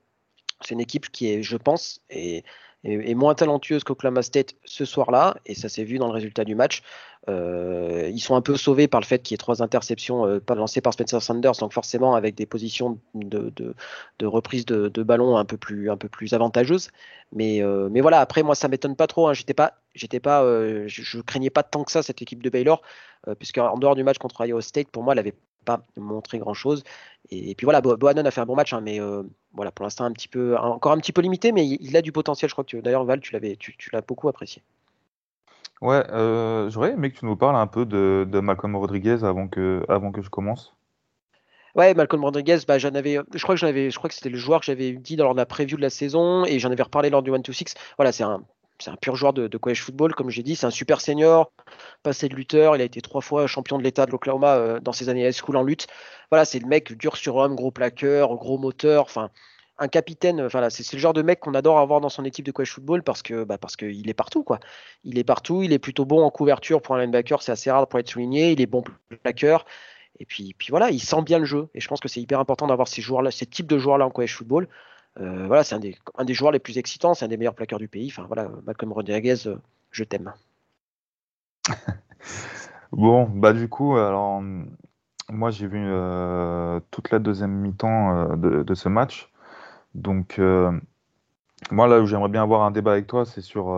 [0.63, 2.43] c'est une équipe qui est, je pense, et
[2.87, 6.55] est, moins talentueuse qu'Oklahoma State ce soir-là, et ça s'est vu dans le résultat du
[6.55, 6.83] match.
[7.29, 10.41] Euh, ils sont un peu sauvés par le fait qu'il y ait trois interceptions euh,
[10.55, 13.75] lancées par Spencer Sanders, donc forcément avec des positions de,
[14.23, 15.91] reprise de, ballon un peu plus,
[16.33, 16.91] avantageuses.
[17.33, 19.29] Mais, euh, mais voilà, après moi ça m'étonne pas trop.
[19.29, 19.35] Hein.
[19.35, 22.83] J'étais pas, j'étais pas, je, je, craignais pas tant que ça cette équipe de Baylor,
[23.39, 25.35] puisque en dehors du match contre Iowa State, pour moi, elle avait
[25.67, 26.85] pas montré grand chose.
[27.31, 29.23] Et, puis voilà, Bohannon a fait un bon match, hein, mais euh,
[29.53, 32.13] voilà, pour l'instant un petit peu, encore un petit peu limité, mais il, a du
[32.13, 32.49] potentiel.
[32.49, 34.63] Je crois que d'ailleurs Val, tu l'avais, tu, l'as beaucoup apprécié.
[35.83, 39.85] Ouais, euh, j'aurais aimé que tu nous parles un peu de, Malcolm Rodriguez avant que,
[39.89, 40.75] avant que je commence.
[41.75, 44.31] Ouais, Malcolm Rodriguez, bah, j'en avais, je crois que j'en avais, je crois que c'était
[44.31, 46.83] le joueur que j'avais dit lors de la preview de la saison et j'en avais
[46.83, 47.75] reparlé lors du 1-2-6.
[47.99, 48.43] Voilà, c'est un,
[48.79, 50.57] c'est un pur joueur de, college football, comme j'ai dit.
[50.57, 51.53] C'est un super senior,
[52.03, 52.77] passé de lutteur.
[52.77, 55.33] Il a été trois fois champion de l'État de l'Oklahoma euh, dans ses années high
[55.33, 55.87] school en lutte.
[56.31, 59.05] Voilà, c'est le mec dur sur homme, gros plaqueur, gros moteur.
[59.05, 59.31] Enfin,
[59.79, 60.41] un capitaine.
[60.41, 63.03] Enfin, c'est, le genre de mec qu'on adore avoir dans son équipe de college football
[63.03, 64.61] parce que bah, parce qu'il est partout, quoi.
[65.05, 65.63] Il est partout.
[65.63, 67.43] Il est plutôt bon en couverture pour un linebacker.
[67.43, 68.53] C'est assez rare pour être souligné.
[68.53, 68.85] Il est bon
[69.23, 69.65] plaqueur.
[70.19, 71.69] Et puis, puis voilà, il sent bien le jeu.
[71.75, 74.11] Et je pense que c'est hyper important d'avoir ces joueurs-là, ces types de joueurs-là en
[74.11, 74.69] college football.
[75.21, 75.79] Euh, voilà, c'est un
[76.25, 78.09] des, joueurs les plus excitants, c'est un des meilleurs plaqueurs du pays.
[78.11, 79.57] Enfin voilà, Malcolm Rodriguez, euh,
[79.91, 80.33] je t'aime.
[82.93, 84.43] bon, bah du coup, alors
[85.29, 89.31] moi j'ai vu euh, toute la deuxième mi-temps de, ce match.
[89.95, 90.39] Donc
[91.71, 93.73] moi là où j'aimerais bien avoir un débat avec toi, c'est sur,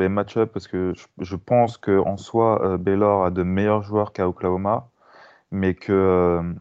[0.00, 4.26] les match-ups parce que je, je pense qu'en soi, Baylor a de meilleurs joueurs qu'à
[4.26, 4.88] Oklahoma,
[5.50, 6.54] mais que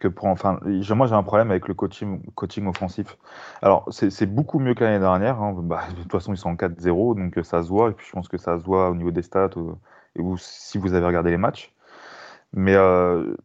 [0.00, 0.58] que pour enfin
[0.94, 3.16] moi j'ai un problème avec le coaching coaching offensif.
[3.62, 5.54] Alors c'est beaucoup mieux que l'année dernière hein.
[5.62, 7.90] bah, de toute façon ils sont en 4-0 donc euh, ça se voit.
[7.90, 9.50] Et puis je pense que ça se voit au niveau des stats
[10.16, 11.72] ou, si vous avez regardé les matchs.
[12.52, 13.36] Mais euh,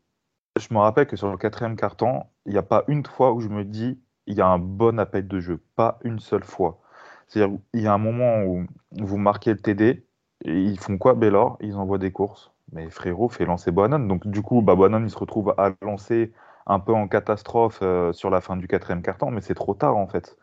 [0.58, 3.42] je me rappelle que sur le quatrième carton il n'y a pas une fois où
[3.42, 5.62] je me dis il y a un bon appel de jeu.
[5.76, 6.80] Pas une seule fois.
[7.28, 10.06] C'est-à-dire il y a un moment où vous marquez le TD
[10.46, 11.58] ils font quoi Baylor?
[11.62, 12.52] Ils envoient des courses.
[12.72, 14.00] Mais frérot fait lancer Boanon.
[14.00, 16.34] Donc du coup, bah, il se retrouve à lancer
[16.66, 19.98] un peu en catastrophe euh, sur la fin du quatrième quart-temps, mais c'est trop tard
[19.98, 20.38] en fait.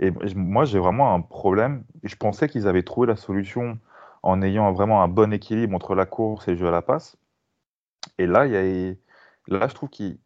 [0.00, 1.84] Et moi, j'ai vraiment un problème.
[2.04, 3.78] Je pensais qu'ils avaient trouvé la solution
[4.22, 7.16] en ayant vraiment un bon équilibre entre la course et le jeu à la passe.
[8.18, 8.94] Et là, y a...
[9.48, 10.18] là je trouve qu'il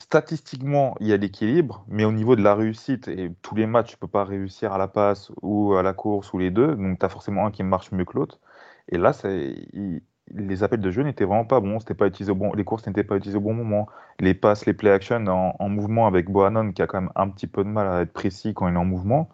[0.00, 3.90] statistiquement, il y a l'équilibre, mais au niveau de la réussite, et tous les matchs,
[3.92, 6.98] tu peux pas réussir à la passe ou à la course ou les deux, donc
[6.98, 8.40] tu as forcément un qui marche mieux que l'autre.
[8.88, 10.02] Et là, il,
[10.34, 13.04] les appels de jeu n'étaient vraiment pas bons, pas utilisé au bon, les courses n'étaient
[13.04, 13.88] pas utilisées au bon moment,
[14.20, 17.46] les passes, les play action en, mouvement avec Bohannon qui a quand même un petit
[17.46, 19.28] peu de mal à être précis quand il est en mouvement,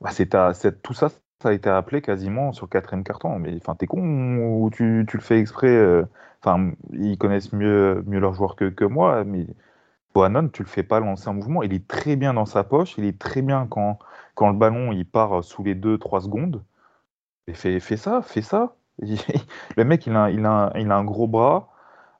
[0.00, 1.10] bah c'est tout ça,
[1.42, 3.38] ça a été appelé quasiment sur quatrième carton.
[3.38, 4.00] Mais enfin, t'es con
[4.38, 6.04] ou tu, tu, le fais exprès euh,
[6.44, 9.46] Enfin, ils connaissent mieux, mieux leurs joueurs que, que moi, mais
[10.14, 11.62] Bohannon, tu le fais pas lancer en mouvement.
[11.62, 13.98] Il est très bien dans sa poche, il est très bien quand,
[14.34, 16.64] quand le ballon il part sous les 2-3 secondes.
[17.52, 18.76] Fais, fais ça, fais ça.
[19.76, 21.68] le mec, il a, il, a, il a un gros bras.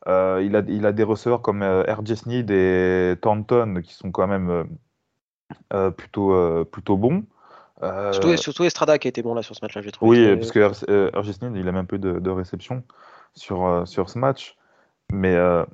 [0.08, 4.10] Euh, il, a, il a des receveurs comme euh, RJ Sneed et Thornton qui sont
[4.10, 4.66] quand même
[5.72, 7.24] euh, plutôt, plutôt bons.
[7.82, 10.10] Euh, Surtout, surtout Estrada qui a été bon là sur ce match-là, j'ai trouvé.
[10.10, 12.84] Oui, parce que R- euh, RG Sneed, il a même peu de, de réception
[13.34, 14.56] sur, euh, sur ce match.
[15.12, 15.64] Mais euh,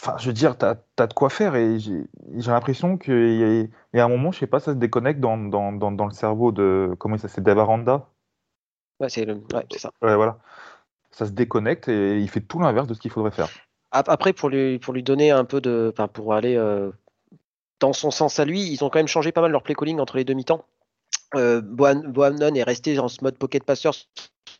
[0.00, 0.74] enfin, je veux dire, tu as,
[1.06, 1.56] de quoi faire.
[1.56, 2.06] Et j'ai
[2.50, 5.20] l'impression qu'il y, a- il y a un moment, je sais pas, ça se déconnecte
[5.20, 6.94] dans, dans, dans, dans le cerveau de.
[6.98, 8.08] Comment il s'appelle C'est Dave Aranda
[9.00, 9.90] Ouais, c'est le- ouais, ça.
[10.02, 10.38] Ouais, voilà.
[11.10, 13.48] Ça se déconnecte et il fait tout l'inverse de ce qu'il faudrait faire.
[13.90, 15.90] Ap- Après, pour lui, pour lui donner un peu de.
[15.92, 16.90] Enfin, pour aller euh,
[17.80, 19.98] dans son sens à lui, ils ont quand même changé pas mal leur play calling
[19.98, 20.64] entre les deux mi-temps.
[21.34, 23.94] Euh, Bohan- est resté dans ce mode pocket passeur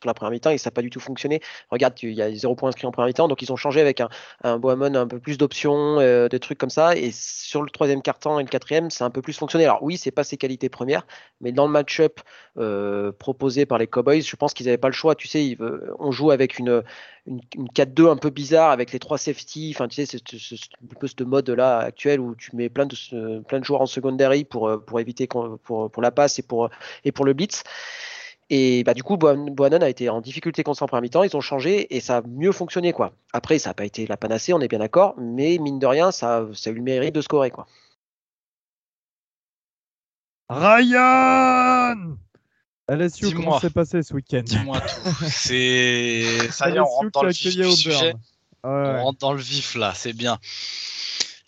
[0.01, 1.39] sur la première mi-temps et ça n'a pas du tout fonctionné.
[1.69, 4.01] Regarde, il y a zéro point inscrit en première mi-temps, donc ils ont changé avec
[4.01, 4.09] un,
[4.43, 6.95] un Bohannon un peu plus d'options, euh, des trucs comme ça.
[6.95, 9.65] Et sur le troisième quart-temps et le quatrième, c'est un peu plus fonctionné.
[9.65, 11.05] Alors oui, c'est pas ses qualités premières,
[11.39, 12.19] mais dans le match-up
[12.57, 15.15] euh, proposé par les Cowboys, je pense qu'ils n'avaient pas le choix.
[15.15, 15.57] Tu sais,
[15.99, 16.83] on joue avec une,
[17.25, 19.71] une, une 4-2 un peu bizarre avec les trois safety.
[19.75, 22.85] Enfin, tu sais, c'est ce, ce- un peu ce mode-là actuel où tu mets plein
[22.85, 26.43] de, plein de joueurs en secondary pour, euh, pour éviter pour, pour la passe et
[26.43, 26.69] pour,
[27.03, 27.63] et pour le blitz.
[28.53, 31.23] Et bah, du coup, Bohannon a été en difficulté contre en première mi-temps.
[31.23, 32.91] Ils ont changé et ça a mieux fonctionné.
[32.91, 33.13] Quoi.
[33.31, 35.15] Après, ça n'a pas été la panacée, on est bien d'accord.
[35.17, 37.49] Mais mine de rien, ça, ça a eu le mérite de scorer.
[37.49, 37.65] Quoi.
[40.49, 42.17] Ryan
[42.89, 45.09] LSU, comment s'est passé ce week-end Dis-moi tout.
[45.29, 48.13] C'est ça y est, on rentre dans qui a le vif du sujet.
[48.65, 50.37] Ouais, On rentre dans le vif là, c'est bien.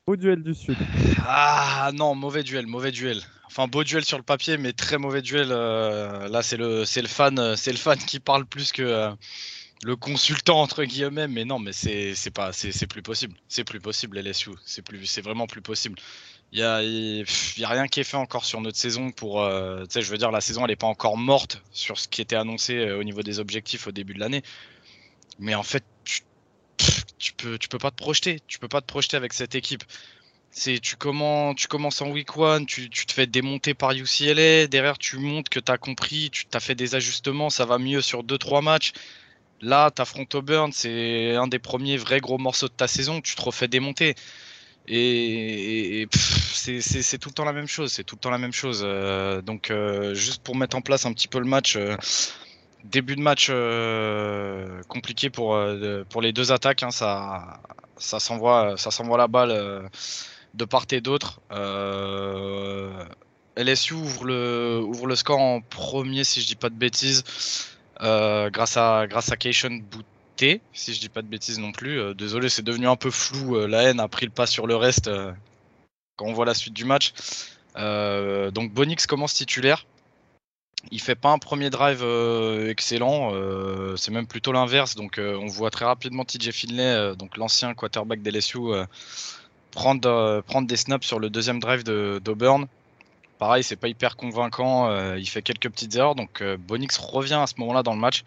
[0.06, 0.76] Au duel du Sud.
[1.26, 3.22] Ah non, mauvais duel, mauvais duel.
[3.46, 5.48] Enfin beau duel sur le papier, mais très mauvais duel.
[5.52, 8.82] euh, là, c'est le, c'est le fan, euh, c'est le fan qui parle plus que
[8.82, 9.12] euh,
[9.84, 11.30] le consultant entre guillemets.
[11.30, 13.36] Mais non, mais c'est, c'est pas, c'est, c'est plus possible.
[13.48, 14.50] C'est plus possible LSU.
[14.66, 15.98] C'est plus, c'est vraiment plus possible.
[16.52, 17.26] Il y a, il
[17.58, 20.18] y a rien qui est fait encore sur notre saison pour, tu sais, je veux
[20.20, 23.24] dire, la saison elle est pas encore morte sur ce qui était annoncé au niveau
[23.24, 24.44] des objectifs au début de l'année.
[25.40, 26.22] Mais en fait, tu,
[27.18, 28.40] tu peux, tu peux pas te projeter.
[28.48, 29.84] Tu peux pas te projeter avec cette équipe.
[30.52, 35.00] C'est tu commences, tu commences en week one, tu, te fais démonter par UCLA, derrière
[35.00, 38.24] tu montres que tu as compris, tu t'as fait des ajustements, ça va mieux sur
[38.24, 38.94] 2-3 matchs.
[39.62, 43.42] Là, t'affrontes Auburn, c'est un des premiers vrais gros morceaux de ta saison, tu te
[43.42, 44.14] refais démonter.
[44.88, 48.82] Et, c'est tout le temps la même chose, c'est tout le temps la même chose.
[48.86, 51.96] Euh, donc euh, juste pour mettre en place un petit peu le match, euh,
[52.84, 57.60] début de match euh, compliqué pour, euh, pour les deux attaques, hein, ça,
[57.98, 59.52] ça s'envoie ça s'envoie la balle.
[59.52, 59.88] euh,
[60.54, 61.42] de part et d'autre.
[63.56, 67.24] LSU ouvre le, ouvre le score en premier, si je dis pas de bêtises,
[68.00, 70.06] grâce à, grâce à Boutte,
[70.74, 72.14] si je dis pas de bêtises non plus.
[72.14, 73.66] Désolé, c'est devenu un peu flou.
[73.66, 75.10] la haine a pris le pas sur le reste
[76.18, 77.14] quand on voit la suite du match.
[77.76, 79.88] Donc Bonix commence titulaire.
[80.92, 84.96] Il fait pas un premier drive euh, excellent, euh, c'est même plutôt l'inverse.
[84.96, 88.60] Donc euh, on voit très rapidement TJ Finlay, donc l'ancien quarterback d'LSU,
[89.72, 92.68] prendre, prendre des snaps sur le deuxième drive de- d'Auburn.
[93.40, 95.16] Pareil, c'est pas hyper convaincant.
[95.16, 96.16] il fait quelques petites erreurs.
[96.16, 98.24] Donc Bonix revient à ce moment-là dans le match.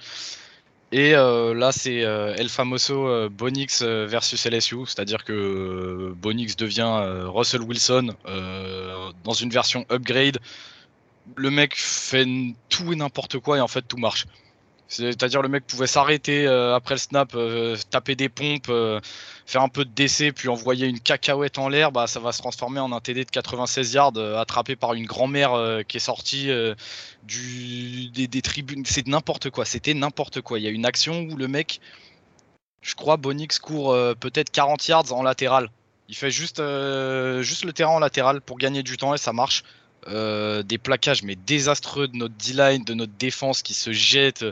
[0.93, 4.85] Et là, c'est El Famoso Bonix versus LSU.
[4.87, 6.91] C'est-à-dire que Bonix devient
[7.27, 8.15] Russell Wilson
[9.25, 10.39] dans une version upgrade.
[11.35, 12.27] Le mec fait
[12.69, 14.27] tout et n'importe quoi et en fait tout marche.
[14.89, 19.01] C'est-à-dire le mec pouvait s'arrêter euh, après le snap, euh, taper des pompes, euh,
[19.45, 22.39] faire un peu de décès, puis envoyer une cacahuète en l'air, bah, ça va se
[22.39, 26.51] transformer en un TD de 96 yards attrapé par une grand-mère qui est sortie
[27.25, 28.85] des, tribunes.
[28.87, 30.59] C'est n'importe quoi, c'était n'importe quoi.
[30.61, 31.81] Il y a une action où le mec,
[32.81, 35.71] je crois, Bonix court peut-être 40 yards en latéral.
[36.09, 36.63] Il fait juste,
[37.41, 39.65] juste le terrain en latéral pour gagner du temps et ça marche.
[40.09, 44.45] Euh, des plaquages mais désastreux de notre D-line, de notre défense qui se jette.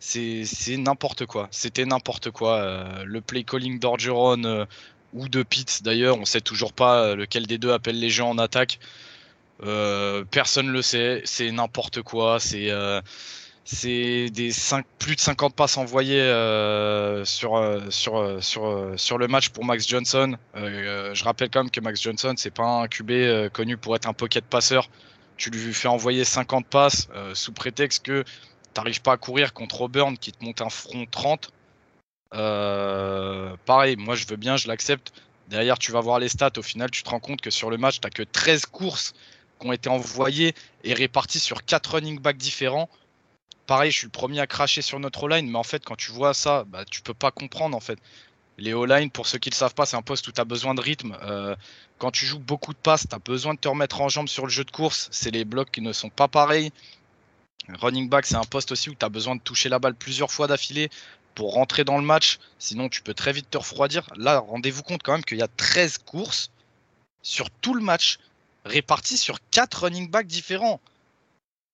[0.00, 1.48] C'est n'importe quoi.
[1.50, 2.56] C'était n'importe quoi.
[2.56, 4.64] Euh, le play calling d'Orgeron euh,
[5.14, 8.38] ou de Pitts d'ailleurs, on sait toujours pas lequel des deux appelle les gens en
[8.38, 8.80] attaque.
[10.30, 11.22] Personne le sait.
[11.24, 12.40] C'est n'importe quoi.
[12.40, 12.70] C'est
[13.66, 14.52] c'est des
[15.00, 20.36] plus de 50 passes envoyées euh, sur, euh, euh, sur, le match pour Max Johnson.
[20.54, 24.12] Je rappelle quand même que Max Johnson, c'est pas un QB connu pour être un
[24.12, 24.88] pocket passeur.
[25.36, 28.24] Tu lui fais envoyer 50 passes sous prétexte que
[28.72, 31.50] t'arrives pas à courir contre Auburn qui te monte un front 30.
[32.34, 35.12] Euh, pareil, moi je veux bien, je l'accepte.
[35.48, 36.52] Derrière, tu vas voir les stats.
[36.56, 39.12] Au final, tu te rends compte que sur le match, tu que 13 courses
[39.60, 40.54] qui ont été envoyées
[40.84, 42.88] et réparties sur 4 running backs différents
[43.66, 46.12] pareil, je suis le premier à cracher sur notre O-line, mais en fait, quand tu
[46.12, 47.98] vois ça, bah, tu peux pas comprendre en fait.
[48.58, 50.44] Les O-line, pour ceux qui ne le savent pas, c'est un poste où tu as
[50.44, 51.16] besoin de rythme.
[51.22, 51.54] Euh,
[51.98, 54.44] quand tu joues beaucoup de passes, tu as besoin de te remettre en jambe sur
[54.46, 55.08] le jeu de course.
[55.10, 56.72] C'est les blocs qui ne sont pas pareils.
[57.68, 60.30] Running back, c'est un poste aussi où tu as besoin de toucher la balle plusieurs
[60.30, 60.88] fois d'affilée
[61.34, 62.38] pour rentrer dans le match.
[62.58, 64.08] Sinon, tu peux très vite te refroidir.
[64.16, 66.50] Là, rendez-vous compte quand même qu'il y a 13 courses
[67.22, 68.18] sur tout le match
[68.64, 70.80] réparties sur 4 running backs différents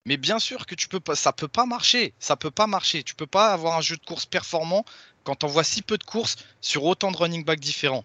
[0.05, 2.13] Mais bien sûr que tu peux pas, ça peut pas marcher.
[2.19, 3.03] Ça peut pas marcher.
[3.03, 4.83] Tu peux pas avoir un jeu de course performant
[5.23, 8.03] quand on voit si peu de courses sur autant de running backs différents.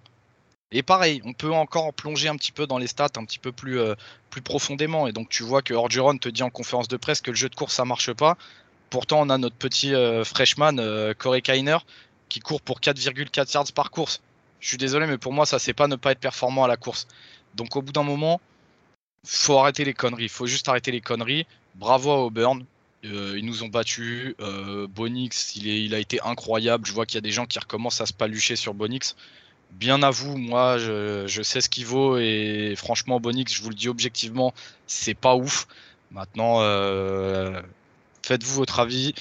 [0.71, 3.53] Et pareil, on peut encore plonger un petit peu dans les stats un petit peu
[3.53, 3.95] plus, euh,
[4.31, 5.07] plus profondément.
[5.07, 7.49] Et donc tu vois que Orgeron te dit en conférence de presse que le jeu
[7.49, 8.37] de course ça marche pas.
[8.91, 11.79] Pourtant on a notre petit euh, freshman euh, Corey Kainer
[12.29, 14.21] qui court pour 4,4 yards par course.
[14.61, 16.77] Je suis désolé, mais pour moi ça c'est pas ne pas être performant à la
[16.77, 17.07] course.
[17.55, 18.41] Donc au bout d'un moment,
[19.25, 20.29] faut arrêter les conneries.
[20.29, 21.47] Faut juste arrêter les conneries.
[21.79, 22.65] Bravo à Auburn.
[23.05, 24.35] Euh, ils nous ont battus.
[24.41, 26.85] Euh, Bonix, il, a été incroyable.
[26.87, 29.15] Je vois qu'il y a des gens qui recommencent à se palucher sur Bonix.
[29.71, 32.19] Bien à vous, moi, je, sais ce qu'il vaut.
[32.19, 34.53] Et franchement, Bonix, je vous le dis objectivement,
[34.87, 35.69] c'est pas ouf.
[36.11, 37.63] Maintenant, euh,
[38.27, 39.15] faites-vous votre avis.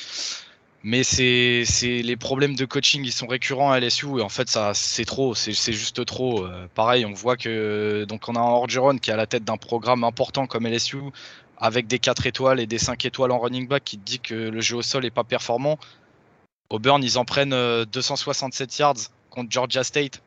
[0.83, 4.73] Mais c'est les problèmes de coaching, ils sont récurrents à LSU et en fait ça
[4.73, 6.47] c'est trop, c'est juste trop.
[6.75, 9.57] Pareil, on voit que donc on a un Orgeron qui est à la tête d'un
[9.57, 10.99] programme important comme LSU
[11.57, 14.35] avec des 4 étoiles et des 5 étoiles en running back qui te dit que
[14.35, 15.77] le jeu au sol est pas performant.
[16.69, 17.55] Auburn, ils en prennent
[17.85, 20.21] 267 euh, yards contre Georgia State.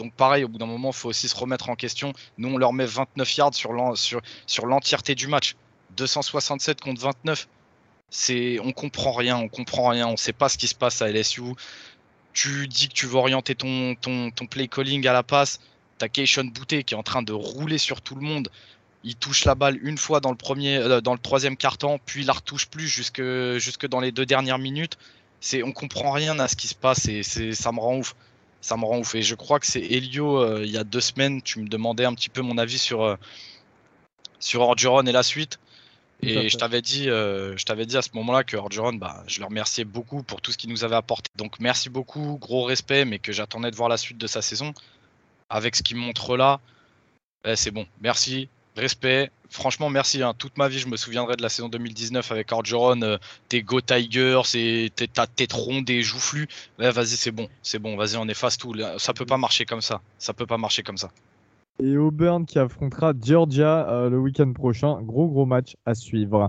[0.00, 2.12] Donc pareil, au bout d'un moment, il faut aussi se remettre en question.
[2.38, 5.56] Nous, on leur met 29 yards sur l'entièreté du match.
[5.96, 7.48] 267 contre 29
[8.10, 11.10] c'est on comprend rien, on comprend rien, on sait pas ce qui se passe à
[11.10, 11.42] LSU.
[12.32, 13.96] Tu dis que tu veux orienter ton,
[14.50, 15.60] play calling à la passe.
[15.98, 18.50] T'as Keishon Boutet qui est en train de rouler sur tout le monde.
[19.04, 22.22] Il touche la balle une fois dans le premier, euh, dans le troisième quart-temps, puis
[22.22, 23.22] il la retouche plus jusque,
[23.58, 24.98] jusque dans les deux dernières minutes.
[25.40, 28.16] C'est, on comprend rien à ce qui se passe et c'est, ça me rend ouf.
[28.60, 29.14] Ça me rend ouf.
[29.14, 32.04] Et je crois que c'est Elio, euh, il y a deux semaines, tu me demandais
[32.04, 33.16] un petit peu mon avis sur, euh,
[34.40, 35.58] sur Orgeron et la suite.
[36.20, 39.38] Et je t'avais dit, euh, je t'avais dit à ce moment-là que Orgeron, bah, je
[39.38, 41.30] le remerciais beaucoup pour tout ce qu'il nous avait apporté.
[41.36, 44.74] Donc merci beaucoup, gros respect, mais que j'attendais de voir la suite de sa saison.
[45.48, 46.60] Avec ce qu'il montre là,
[47.44, 47.86] eh, c'est bon.
[48.00, 48.48] Merci,
[48.78, 49.30] respect.
[49.50, 50.22] Franchement, merci.
[50.22, 50.34] Hein.
[50.36, 53.02] Toute ma vie, je me souviendrai de la saison 2019 avec Orgeron.
[53.02, 53.16] Euh,
[53.48, 54.42] t'es Go Tigers,
[55.12, 56.48] t'as tête ronde et joufflu.
[56.78, 57.96] Eh, vas-y, c'est bon, c'est bon.
[57.96, 58.74] Vas-y, on efface tout.
[58.98, 60.00] Ça peut pas marcher comme ça.
[60.18, 61.10] Ça peut pas marcher comme ça
[61.80, 65.00] et Auburn qui affrontera Georgia euh, le week-end prochain.
[65.02, 66.48] Gros gros match à suivre.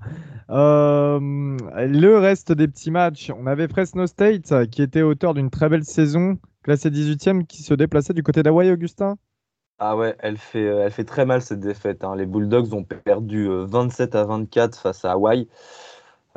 [0.49, 5.69] Euh, le reste des petits matchs, on avait Fresno State qui était auteur d'une très
[5.69, 9.17] belle saison, classé 18e, qui se déplaçait du côté d'Hawaii, Augustin?
[9.79, 12.03] Ah ouais, elle fait, euh, elle fait très mal cette défaite.
[12.03, 12.15] Hein.
[12.15, 15.47] Les Bulldogs ont perdu 27 à 24 face à Hawaï.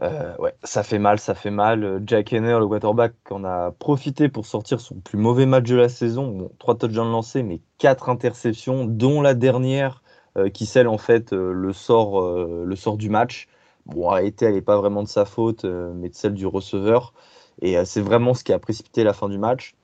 [0.03, 2.03] Euh, ouais, ça fait mal, ça fait mal.
[2.07, 5.88] Jack Henner, le quarterback, en a profité pour sortir son plus mauvais match de la
[5.88, 6.28] saison.
[6.28, 10.03] Bon, trois touchdowns lancés, mais quatre interceptions, dont la dernière
[10.38, 13.49] euh, qui scelle en fait euh, le, sort, le sort du match.
[13.86, 17.12] Bon, en réalité, elle n'est pas vraiment de sa faute, mais de celle du receveur.
[17.61, 19.74] Et c'est vraiment ce qui a précipité la fin du match.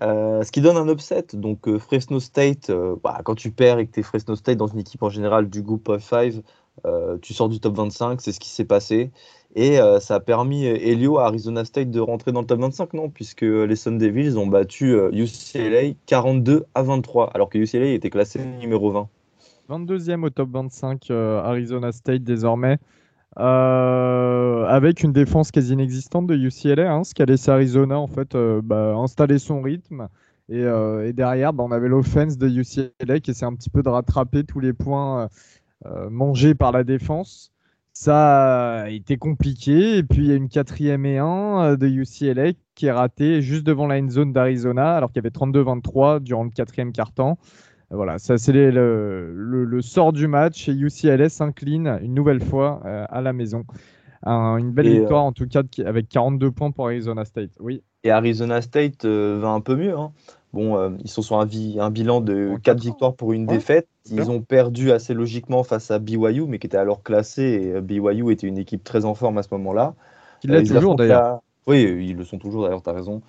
[0.00, 1.26] Ce qui donne un upset.
[1.34, 2.70] Donc, Fresno State,
[3.02, 5.48] bah, quand tu perds et que tu es Fresno State dans une équipe en général
[5.48, 6.42] du groupe of 5,
[6.86, 9.10] euh, tu sors du top 25, c'est ce qui s'est passé.
[9.54, 12.94] Et euh, ça a permis Elio à Arizona State de rentrer dans le top 25,
[12.94, 13.08] non?
[13.08, 18.10] Puisque les Sun Devils ont battu UCLA euh, 42 à 23, alors que UCLA était
[18.10, 19.08] classé numéro 20.
[19.70, 22.78] 22e au top 25, Arizona State désormais.
[23.36, 28.36] Avec une défense quasi inexistante de UCLA, hein, ce qui a laissé Arizona en fait
[28.62, 30.08] bah, installer son rythme.
[30.48, 30.62] Et,
[31.12, 34.60] derrière, bah, on avait l'offense de UCLA qui essaie un petit peu de rattraper tous
[34.60, 35.28] les points
[35.86, 37.52] euh, mangé par la défense.
[37.92, 39.98] Ça a été compliqué.
[39.98, 43.42] Et puis, il y a une quatrième et un euh, de UCLA qui est ratée
[43.42, 47.38] juste devant la end zone d'Arizona, alors qu'il y avait 32-23 durant le quatrième quart-temps.
[47.94, 52.82] Euh, voilà, ça c'est le, le, sort du match et UCLA s'incline une nouvelle fois
[52.84, 53.64] à la maison.
[54.24, 57.50] une belle victoire en tout cas avec 42 points pour Arizona State.
[57.60, 57.82] Oui.
[58.02, 59.96] Et Arizona State va un peu mieux.
[59.96, 60.12] Hein.
[60.54, 61.48] Bon, euh, ils sont sur un,
[61.80, 63.88] un bilan de 4 victoires pour une défaite.
[64.08, 67.42] Ils ont perdu assez logiquement face à BYU, mais qui était alors classé.
[67.42, 69.94] Et euh, BYU était une équipe très en forme à ce moment-là.
[70.44, 71.40] Il euh, toujours d'ailleurs.
[71.66, 73.20] Oui, ils le sont toujours d'ailleurs, tu as raison.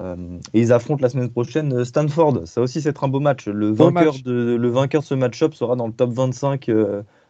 [0.00, 2.46] Et ils affrontent la semaine prochaine Stanford.
[2.46, 3.46] Ça aussi, c'est un beau match.
[3.46, 6.70] Le vainqueur, De, le vainqueur de ce match-up sera dans le top 25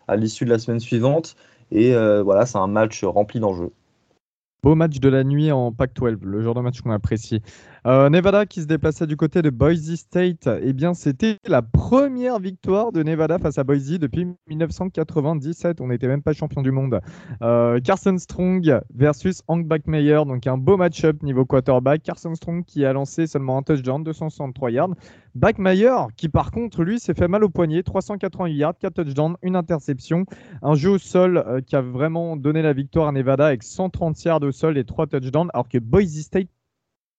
[0.07, 1.37] à l'issue de la semaine suivante.
[1.73, 3.73] Et voilà, c'est un match rempli d'enjeux.
[4.63, 7.43] Beau match de la nuit en Pac-12, le genre de match qu'on apprécie.
[7.87, 12.39] Euh, Nevada qui se déplaçait du côté de Boise State, eh bien c'était la première
[12.39, 15.81] victoire de Nevada face à Boise depuis 1997.
[15.81, 17.01] On n'était même pas champion du monde.
[17.41, 22.03] Euh, Carson Strong versus Hank Backmeyer, donc un beau match-up niveau quarterback.
[22.03, 24.95] Carson Strong qui a lancé seulement un touchdown, 263 yards.
[25.35, 29.57] Backmeyer qui par contre lui s'est fait mal au poignet, 388 yards, 4 touchdowns, une
[29.57, 30.27] interception.
[30.61, 34.23] Un jeu au sol euh, qui a vraiment donné la victoire à Nevada avec 130
[34.25, 36.49] yards au sol et 3 touchdowns, alors que Boise State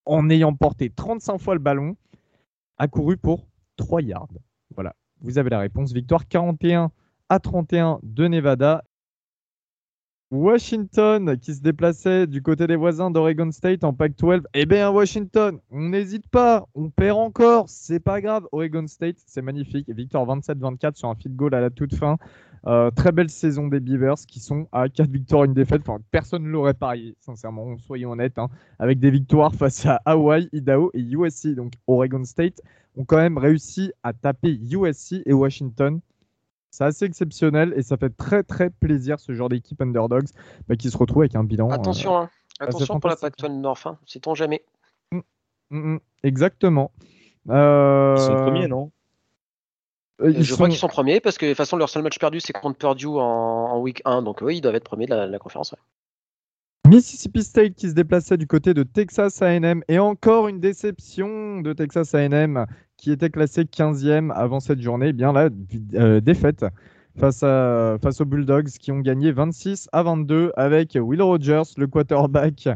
[0.06, 1.96] en ayant porté 35 fois le ballon,
[2.78, 3.48] a couru pour
[3.78, 4.34] 3 yards.
[4.74, 5.94] Voilà, vous avez la réponse.
[5.94, 6.92] Victoire 41
[7.30, 8.84] à 31 de Nevada.
[10.32, 14.44] Washington qui se déplaçait du côté des voisins d'Oregon State en Pac-12.
[14.54, 18.48] Eh bien, Washington, on n'hésite pas, on perd encore, c'est pas grave.
[18.54, 19.90] Oregon State, c'est magnifique.
[19.90, 22.18] Victoire 27-24 sur un field goal à la toute fin.
[22.66, 25.82] Euh, très belle saison des Beavers qui sont à 4 victoires, une défaite.
[25.82, 28.40] Enfin, personne ne l'aurait parié, sincèrement, soyons honnêtes.
[28.40, 28.48] Hein.
[28.80, 31.56] avec des victoires face à Hawaii, Idaho et USC.
[31.56, 32.62] Donc, Oregon State
[32.96, 36.00] ont quand même réussi à taper USC et Washington
[36.72, 40.30] c'est assez exceptionnel et ça fait très très plaisir ce genre d'équipe underdogs
[40.68, 41.70] bah, qui se retrouve avec un bilan.
[41.70, 42.30] Attention, euh, hein.
[42.60, 43.98] attention pour la Pac-12 Nord, hein.
[44.06, 44.64] sait-on jamais.
[45.12, 45.20] Mm,
[45.70, 46.00] mm, mm.
[46.24, 46.92] exactement.
[47.50, 48.92] Euh, ils sont premiers, non?
[50.22, 52.40] euh, Je crois qu'ils sont premiers parce que de toute façon leur seul match perdu
[52.40, 55.76] c'est contre Purdue en, week 1, donc oui ils doivent être premiers de la, conférence.
[56.92, 61.72] Mississippi State qui se déplaçait du côté de Texas AM et encore une déception de
[61.72, 62.66] Texas AM
[62.98, 65.48] qui était classé 15e avant cette journée, eh bien la
[65.94, 66.66] euh, défaite
[67.18, 71.88] face, à, face aux Bulldogs qui ont gagné 26 à 22 avec Will Rogers, le
[71.88, 72.70] quarterback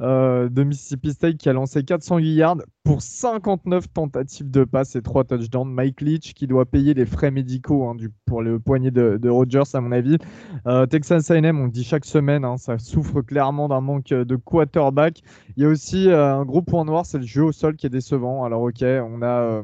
[0.00, 5.02] euh, de Mississippi State qui a lancé 408 yards pour 59 tentatives de passe et
[5.02, 5.70] 3 touchdowns.
[5.70, 9.80] Mike Leach qui doit payer les frais médicaux hein, pour le poignet de, Rogers à
[9.80, 10.18] mon avis.
[10.66, 14.36] Euh, Texas A&M, on le dit chaque semaine, hein, ça souffre clairement d'un manque de
[14.36, 15.22] quarterback.
[15.56, 17.86] Il y a aussi euh, un gros point noir, c'est le jeu au sol qui
[17.86, 18.44] est décevant.
[18.44, 19.62] Alors ok, on a...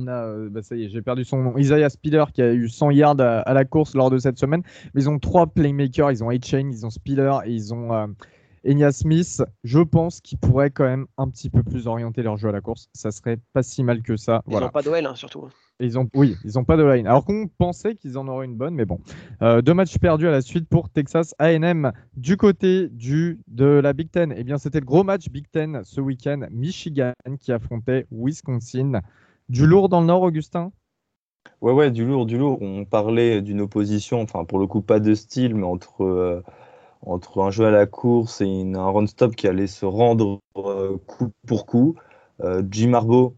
[0.00, 1.58] Euh, bah, ça y est, j'ai perdu son nom.
[1.58, 4.62] Isaiah Spiller qui a eu 100 yards à, la course lors de cette semaine.
[4.94, 6.10] Mais ils ont trois playmakers.
[6.10, 8.06] Ils ont A-Chain, ils ont Spiller et ils ont euh,
[8.66, 9.42] Enya Smith.
[9.64, 12.60] Je pense qu'ils pourraient quand même un petit peu plus orienter leur jeu à la
[12.60, 12.88] course.
[12.92, 14.42] Ça serait pas si mal que ça.
[14.48, 15.48] Ils n'ont pas d'OL hein, surtout.
[15.80, 17.06] Ils ont, oui, ils n'ont pas de line.
[17.06, 19.00] Alors qu'on pensait qu'ils en auraient une bonne, mais bon.
[19.42, 21.92] Euh, deux matchs perdus à la suite pour Texas AM.
[22.16, 25.80] Du côté du, de la Big Ten, eh bien, c'était le gros match Big Ten
[25.82, 26.46] ce week-end.
[26.52, 29.00] Michigan qui affrontait Wisconsin.
[29.48, 30.72] Du lourd dans le Nord, Augustin?
[31.60, 32.60] Ouais, ouais, du lourd, du lourd.
[32.60, 36.42] On parlait d'une opposition, enfin pour le coup pas de style, mais entre, euh,
[37.02, 41.30] entre un jeu à la course et un run-stop qui allait se rendre euh, coup
[41.46, 41.96] pour coup.
[42.40, 43.34] Euh, Jim Harbaugh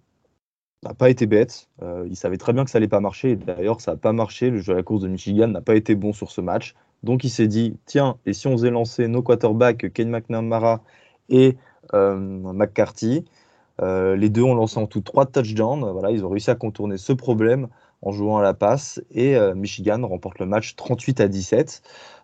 [0.84, 1.68] n'a pas été bête.
[2.06, 3.36] il savait très bien que ça allait pas marcher.
[3.36, 4.50] D'ailleurs, ça n'a pas marché.
[4.50, 6.74] Le jeu à la course de Michigan n'a pas été bon sur ce match.
[7.02, 10.82] Donc il s'est dit, tiens, et si on faisait lancer nos quarterbacks, Ken McNamara
[11.28, 11.56] et
[11.92, 13.24] McCarthy?
[13.82, 15.90] Euh, les deux ont lancé en tout trois touchdowns.
[15.90, 17.68] Voilà, ils ont réussi à contourner ce problème
[18.02, 21.82] en jouant à la passe et euh, Michigan remporte le match 38 à 17.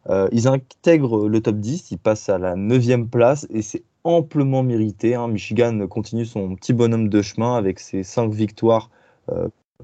[0.09, 4.63] Euh, ils intègrent le top 10, ils passent à la 9 place et c'est amplement
[4.63, 5.15] mérité.
[5.15, 5.29] Hein.
[5.29, 8.91] Michigan continue son petit bonhomme de chemin avec ses 5 victoires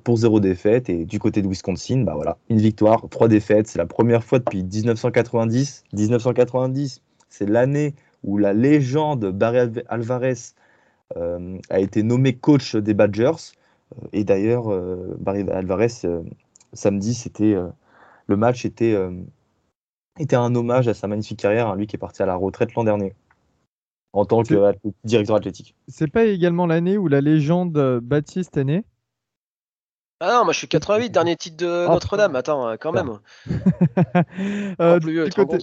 [0.04, 3.68] pour 0 défaite et du côté de Wisconsin, bah voilà, une victoire, 3 défaites.
[3.68, 5.84] C'est la première fois depuis 1990.
[5.92, 7.94] 1990, c'est l'année
[8.24, 10.34] où la légende Barry Alvarez
[11.14, 13.52] a été nommé coach des Badgers.
[13.94, 15.88] Euh, et d'ailleurs, euh, Barry Alvarez,
[16.72, 17.56] samedi, c'était
[18.26, 18.96] le match était,
[20.18, 22.74] était un hommage à sa magnifique carrière, hein, lui qui est parti à la retraite
[22.74, 23.14] l'an dernier
[24.12, 25.74] en tant que directeur athlétique.
[25.88, 28.84] C'est pas également l'année où la légende Baptiste est née
[30.18, 33.18] ah non, moi je suis 88, dernier titre de oh, Notre-Dame, attends, quand même.
[34.80, 35.58] euh, plus vieux, côté...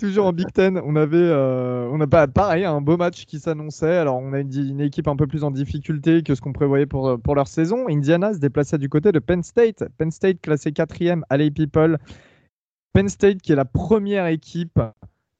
[0.00, 3.38] Toujours en Big Ten, on avait, euh, on a pas pareil un beau match qui
[3.38, 3.98] s'annonçait.
[3.98, 7.20] Alors on a une, équipe un peu plus en difficulté que ce qu'on prévoyait pour,
[7.20, 7.86] pour leur saison.
[7.86, 9.84] Indiana se déplaçait du côté de Penn State.
[9.98, 11.22] Penn State classé quatrième.
[11.28, 11.98] Allez people.
[12.94, 14.80] Penn State qui est la première équipe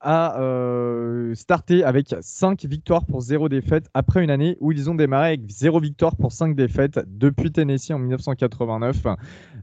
[0.01, 4.95] à euh, starter avec 5 victoires pour 0 défaite après une année où ils ont
[4.95, 9.07] démarré avec 0 victoire pour 5 défaites depuis Tennessee en 1989.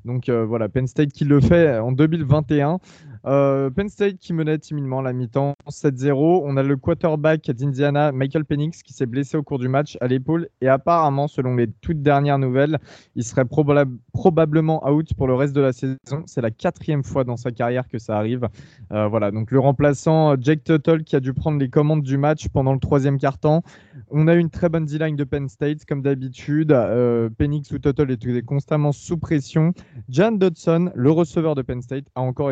[0.05, 2.79] Donc euh, voilà, Penn State qui le fait en 2021.
[3.25, 6.41] Euh, Penn State qui menait timidement la mi-temps 7-0.
[6.45, 10.07] On a le quarterback d'Indiana, Michael Penix, qui s'est blessé au cours du match à
[10.07, 10.49] l'épaule.
[10.61, 12.79] Et apparemment, selon les toutes dernières nouvelles,
[13.15, 16.23] il serait probablement out pour le reste de la saison.
[16.25, 18.47] C'est la quatrième fois dans sa carrière que ça arrive.
[18.91, 22.47] Euh, voilà, donc le remplaçant Jake Tuttle qui a dû prendre les commandes du match
[22.49, 23.63] pendant le troisième quart-temps.
[24.09, 26.71] On a une très bonne D-line de Penn State, comme d'habitude.
[26.71, 29.73] Euh, Penix ou Tuttle était constamment sous pression.
[30.09, 32.51] Jan Dodson, le receveur de Penn State, a encore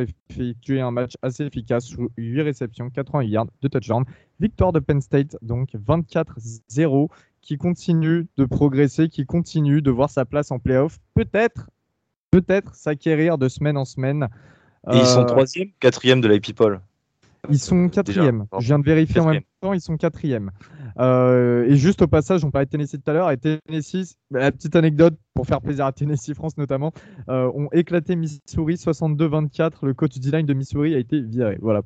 [0.56, 4.06] effectué un match assez efficace sous 8 réceptions, 80 yards, de touchdowns.
[4.40, 7.10] Victoire de Penn State, donc 24-0,
[7.42, 10.98] qui continue de progresser, qui continue de voir sa place en playoff.
[11.14, 11.70] Peut-être,
[12.32, 14.28] peut-être s'acquérir de semaine en semaine.
[14.92, 16.80] Et ils sont euh, troisième, quatrième de la People.
[17.50, 18.46] Ils sont quatrième.
[18.60, 20.52] Je viens de vérifier en même temps, ils sont quatrième.
[21.00, 23.32] Euh, et juste au passage, on parlait de Tennessee tout à l'heure.
[23.32, 26.94] Et Tennessee, la petite anecdote pour faire plaisir à Tennessee France notamment,
[27.30, 29.86] euh, ont éclaté Missouri 62-24.
[29.86, 31.58] Le coach D-line de Missouri a été viré.
[31.62, 31.82] Voilà.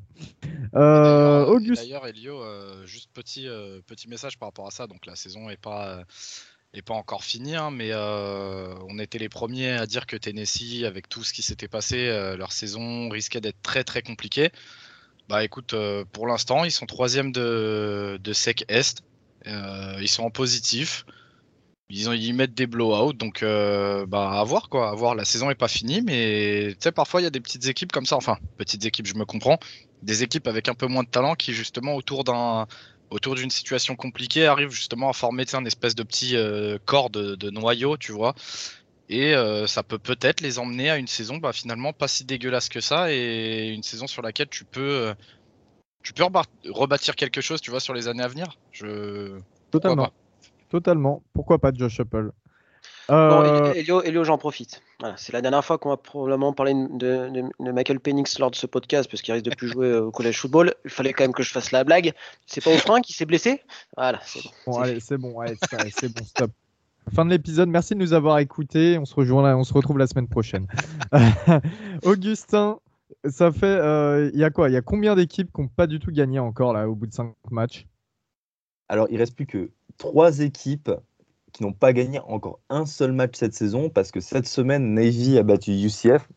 [0.76, 2.42] Euh, D'ailleurs, Elio,
[2.86, 3.48] juste petit,
[3.88, 4.88] petit message par rapport à ça.
[4.88, 6.04] Donc la saison n'est pas
[6.74, 10.84] est pas encore fini, hein, mais euh, on était les premiers à dire que Tennessee,
[10.84, 14.52] avec tout ce qui s'était passé, euh, leur saison risquait d'être très très compliquée.
[15.30, 19.04] Bah écoute, euh, pour l'instant, ils sont troisième de, de SEC Est.
[19.46, 21.06] ils sont en positif.
[21.92, 25.16] Ils, ont, ils mettent des blowouts, donc bah à voir quoi, à voir.
[25.16, 27.92] La saison est pas finie, mais tu sais parfois il y a des petites équipes
[27.92, 28.16] comme ça.
[28.16, 29.60] Enfin, petites équipes, je me comprends.
[30.04, 32.68] Des équipes avec un peu moins de talent qui justement autour d'un
[33.10, 37.50] autour d'une situation compliquée, arrive justement à former un espèce de petit euh, corps de,
[37.50, 38.36] noyau, tu vois.
[39.10, 42.70] Et euh, ça peut peut-être les emmener à une saison bah, finalement pas si dégueulasse
[42.70, 45.14] que ça et une saison sur laquelle tu peux, euh,
[46.04, 46.24] tu peux
[46.70, 48.60] rebâtir quelque chose, tu vois, sur les années à venir.
[48.72, 49.40] Je...
[49.72, 50.12] Totalement.
[50.70, 51.24] Totalement.
[51.34, 52.32] Pourquoi pas Josh Apple
[53.10, 54.84] Bon, euh, Elio, j'en profite.
[55.18, 59.10] c'est la dernière fois qu'on va probablement parler de, Michael Penix lors de ce podcast,
[59.10, 60.76] parce qu'il risque de plus jouer au collège football.
[60.86, 62.14] Il fallait quand même que je fasse la blague.
[62.46, 63.64] C'est pas au frein qui s'est blessé?
[63.98, 64.52] Voilà, c'est bon.
[64.68, 65.36] Bon, allez, c'est bon,
[65.92, 66.52] c'est bon, stop.
[67.14, 68.98] Fin de l'épisode, merci de nous avoir écoutés.
[69.00, 70.68] On se, rejoint on se retrouve la semaine prochaine.
[72.04, 72.80] Augustin,
[73.26, 73.66] ça fait.
[73.66, 74.70] Euh, il y a quoi?
[74.70, 77.08] Il y a combien d'équipes qui n'ont pas du tout gagné encore là au bout
[77.08, 77.88] de 5 matchs?
[78.90, 80.92] Alors, il reste plus que 3 équipes
[81.52, 85.38] qui n'ont pas gagné encore un seul match cette saison parce que cette semaine, Navy
[85.38, 86.28] a battu UCF,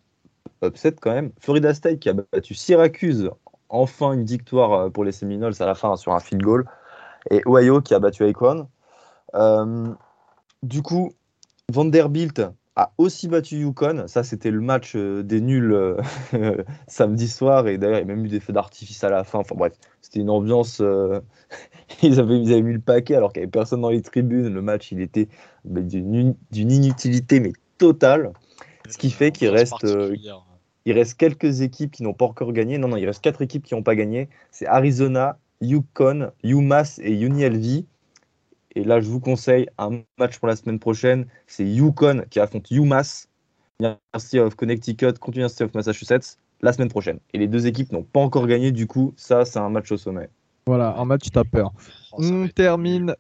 [0.65, 1.33] upset quand même.
[1.39, 3.31] Florida State qui a battu Syracuse,
[3.69, 6.65] enfin une victoire euh, pour les Seminoles à la fin sur un field goal.
[7.31, 8.69] Et Ohio qui a battu Akron.
[9.35, 9.95] Euh,
[10.63, 11.13] du coup,
[11.71, 12.43] Vanderbilt
[12.77, 14.05] a aussi battu Yukon.
[14.07, 15.77] Ça, c'était le match euh, des nuls
[16.87, 17.69] samedi soir.
[17.69, 19.41] Et d'ailleurs, il y a même eu des feux d'artifice à la fin.
[19.41, 20.81] Enfin bref, c'était une ambiance
[22.03, 24.49] ils, avaient, mis le paquet alors qu'il n'y avait personne dans les tribunes.
[24.49, 25.29] Le match, il était
[25.65, 28.33] d'une inutilité, mais totale.
[28.89, 30.17] Ce qui fait qu'il reste, euh,
[30.85, 32.79] il reste quelques équipes qui n'ont pas encore gagné.
[32.79, 34.29] Non, non, il reste quatre équipes qui n'ont pas gagné.
[34.51, 37.85] C'est Arizona, Yukon, UMass et UNLV.
[38.75, 41.27] Et là, je vous conseille un match pour la semaine prochaine.
[41.47, 43.29] C'est Yukon qui affronte UMass,
[43.81, 47.19] University of Connecticut contre University of Massachusetts, la semaine prochaine.
[47.33, 48.73] Et les deux équipes n'ont pas encore gagné.
[48.73, 50.29] Du coup, ça, c'est un match au sommet.
[50.67, 51.73] Voilà, un match t'as peur.
[52.13, 53.15] Oh, on, termine,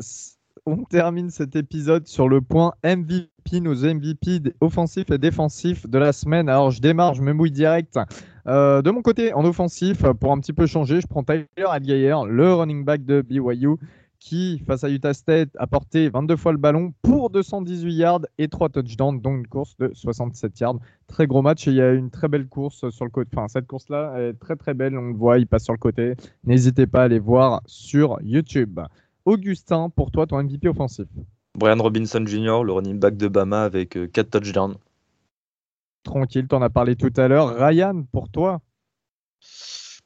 [0.64, 6.12] on termine cet épisode sur le point MVP, nos MVP offensifs et défensifs de la
[6.12, 6.48] semaine.
[6.48, 7.98] Alors je démarre, je me mouille direct.
[8.46, 12.16] Euh, de mon côté, en offensif, pour un petit peu changer, je prends Tyler Adgayer,
[12.28, 13.76] le running back de BYU,
[14.22, 18.46] qui, face à Utah State, a porté 22 fois le ballon pour 218 yards et
[18.46, 20.78] 3 touchdowns, donc une course de 67 yards.
[21.08, 23.30] Très gros match et il y a une très belle course sur le côté.
[23.34, 26.14] Enfin, cette course-là est très très belle, on le voit, il passe sur le côté.
[26.44, 28.78] N'hésitez pas à aller voir sur YouTube.
[29.24, 31.06] Augustin, pour toi, ton MVP offensif
[31.58, 34.76] Brian Robinson Jr., le running back de Bama avec 4 euh, touchdowns.
[36.04, 37.56] Tranquille, tu en as parlé tout à l'heure.
[37.56, 38.60] Ryan, pour toi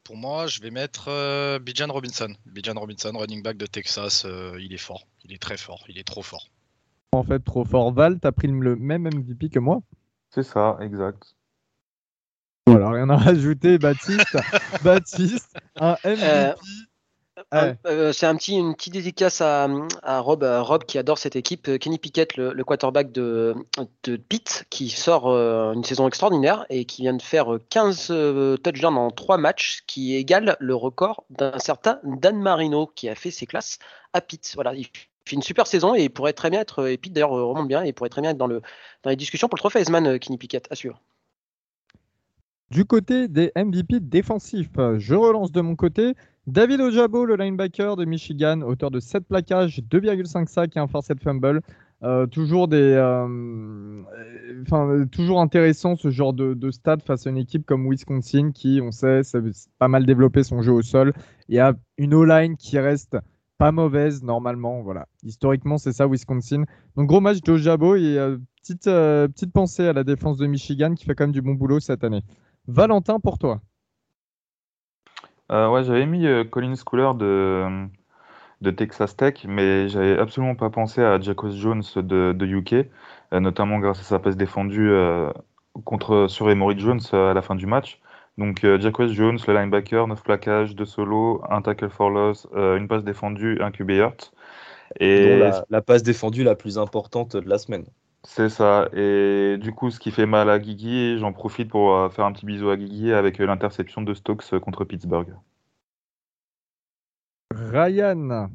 [0.06, 2.32] pour moi, je vais mettre euh, Bijan Robinson.
[2.46, 5.08] Bijan Robinson, running back de Texas, euh, il est fort.
[5.24, 5.84] Il est très fort.
[5.88, 6.46] Il est trop fort.
[7.10, 7.92] En fait, trop fort.
[7.92, 9.82] Val, t'as pris le même MVP que moi?
[10.30, 11.34] C'est ça, exact.
[12.68, 14.36] Voilà, rien à rajouter, Baptiste.
[14.84, 16.54] Baptiste, un MVP.
[17.52, 19.68] Euh, euh, c'est un petit, une petite dédicace à,
[20.20, 21.68] Rob, Rob qui adore cette équipe.
[21.68, 23.54] Euh, Kenny Pickett, le, quarterback de,
[24.04, 28.06] de, Pitt, qui sort euh, une saison extraordinaire et qui vient de faire 15
[28.62, 33.30] touchdowns en 3 matchs, qui égale le record d'un certain Dan Marino qui a fait
[33.30, 33.78] ses classes
[34.14, 34.52] à Pitt.
[34.54, 37.30] Voilà, il fait une super saison et il pourrait très bien être, et Pitt d'ailleurs
[37.30, 38.62] remonte bien, et il pourrait très bien être dans, le,
[39.02, 41.00] dans les discussions pour le trophée Heisman, Kenny Pickett, assure.
[42.70, 46.14] Du côté des MVP défensifs, je relance de mon côté.
[46.46, 51.20] David Ojabo, le linebacker de Michigan, auteur de 7 plaquages, 2,5 sacs et un forced
[51.20, 51.60] fumble.
[52.02, 54.02] Euh, euh,
[54.62, 58.80] enfin, toujours intéressant ce genre de, de stade face à une équipe comme Wisconsin qui,
[58.82, 59.40] on sait, c'est
[59.78, 61.14] pas mal développé son jeu au sol
[61.48, 63.16] et a une O-line qui reste
[63.58, 64.82] pas mauvaise normalement.
[64.82, 66.64] Voilà, historiquement c'est ça Wisconsin.
[66.96, 71.14] Donc gros match d'Ojabo et euh, petite pensée à la défense de Michigan qui fait
[71.14, 72.22] quand même du bon boulot cette année.
[72.68, 73.62] Valentin pour toi.
[75.52, 77.86] Euh, ouais, j'avais mis euh, Colin Schooler de,
[78.62, 82.72] de Texas Tech, mais j'avais absolument pas pensé à Jacques Jones de, de UK,
[83.32, 84.90] euh, notamment grâce à sa passe défendue
[85.84, 88.00] contre, sur Emory Jones à la fin du match.
[88.38, 93.04] Donc Jacques Jones, le linebacker, 9 plaquages, 2 solos, un tackle for loss, une passe
[93.04, 94.32] défendue, un QB hurt.
[95.00, 95.38] Et
[95.70, 97.86] la, passe défendue la plus importante de la semaine.
[98.24, 98.88] C'est ça.
[98.92, 102.32] Et du coup, ce qui fait mal à Guigui, j'en profite pour euh, faire un
[102.32, 105.34] petit bisou à Guigui avec euh, l'interception de Stokes euh, contre Pittsburgh.
[107.54, 108.50] Ryan.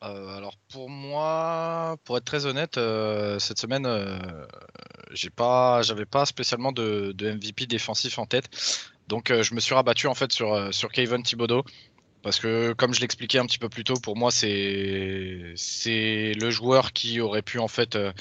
[0.00, 2.74] alors pour moi, pour être très honnête,
[3.38, 3.86] cette semaine,
[5.12, 8.48] j'ai pas, j'avais pas spécialement de, MVP défensif en tête,
[9.08, 11.64] donc je me suis rabattu en fait sur sur Kevin Thibodeau
[12.24, 16.50] Parce que, comme je l'expliquais un petit peu plus tôt, pour moi, c'est c'est le
[16.50, 18.12] joueur qui aurait pu en fait euh,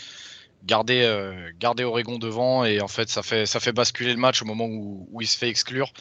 [0.66, 4.42] garder, euh, garder Oregon devant et en fait, ça fait, ça fait basculer le match
[4.42, 5.92] au moment où, où il se fait exclure.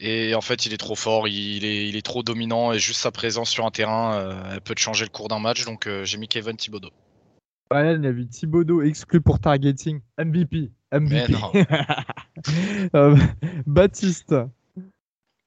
[0.00, 3.00] Et en fait, il est trop fort, il est, il est trop dominant et juste
[3.00, 5.66] sa présence sur un terrain, euh, elle peut te changer le cours d'un match.
[5.66, 6.90] Donc, euh, j'ai mis Kevin Thibodeau.
[7.70, 10.00] Ouais, il y a vu Thibodeau exclu pour targeting.
[10.18, 10.70] MVP.
[10.90, 11.34] MVP.
[13.66, 14.34] Baptiste.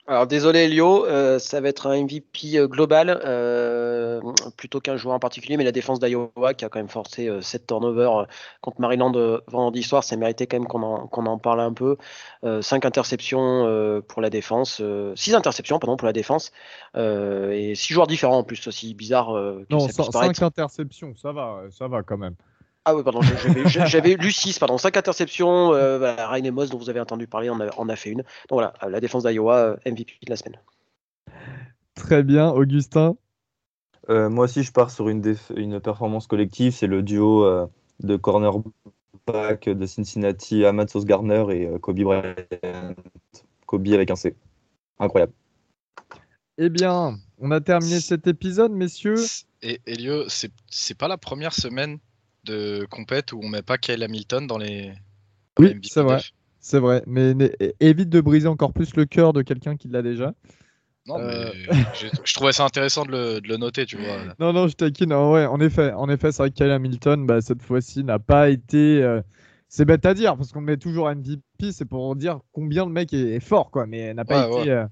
[0.05, 4.19] Alors désolé Elio, euh, ça va être un MVP euh, global euh,
[4.57, 7.65] plutôt qu'un joueur en particulier, mais la défense d'Iowa qui a quand même forcé 7
[7.65, 8.25] turnovers euh,
[8.59, 11.71] contre Maryland euh, vendredi soir, ça méritait quand même qu'on en, qu'on en parle un
[11.71, 11.95] peu.
[12.43, 14.81] 5 interceptions euh, pour la défense,
[15.15, 16.51] 6 interceptions pardon pour la défense
[16.97, 20.11] euh, et 6 joueurs différents en plus aussi bizarre euh, que Non, ça puisse 5
[20.11, 20.43] paraître.
[20.43, 22.35] interceptions, ça va, ça va quand même.
[22.85, 23.21] Ah oui, pardon,
[23.67, 25.73] j'avais- lu 6, pardon, 5 interceptions.
[25.73, 28.23] Euh, Ryan Amos, dont vous avez entendu parler, en a, en a fait une.
[28.49, 30.59] Donc voilà, la défense d'Iowa, euh, MVP de la semaine.
[31.95, 33.15] Très bien, Augustin.
[34.09, 35.21] Euh, moi aussi, je pars sur une,
[35.81, 36.73] performance collective.
[36.73, 37.67] C'est le duo euh,
[38.01, 42.35] de cornerback de Cincinnati, Ahmad Sauce Garner et euh, Kobe Bryant.
[43.65, 44.35] Kobe avec un C.
[44.99, 45.33] Incroyable.
[46.57, 49.23] Eh bien, on a terminé cet épisode, messieurs.
[49.61, 51.97] Et Elio, c'est pas la première semaine
[52.45, 54.93] de compète où on met pas Kyle Hamilton dans les.
[55.55, 56.19] dans Oui, c'est vrai.
[56.59, 57.51] C'est vrai, mais mais
[57.81, 60.33] évite de briser encore plus le cœur de quelqu'un qui l'a déjà.
[61.05, 61.51] Non, Euh.
[61.53, 64.17] mais j'ai- je trouvais ça intéressant de le, de le noter, tu vois.
[64.39, 65.09] Non, non, je taquine.
[65.09, 68.19] non, ouais, en effet, en effet, c'est vrai que Kyle Hamilton, bah, cette fois-ci, n'a
[68.19, 69.03] pas été.
[69.03, 69.21] euh,
[69.67, 73.11] C'est bête à dire, parce qu'on met toujours MVP, c'est pour dire combien le mec
[73.13, 74.85] est, est fort, quoi, mais n'a pas Ouais, été euh,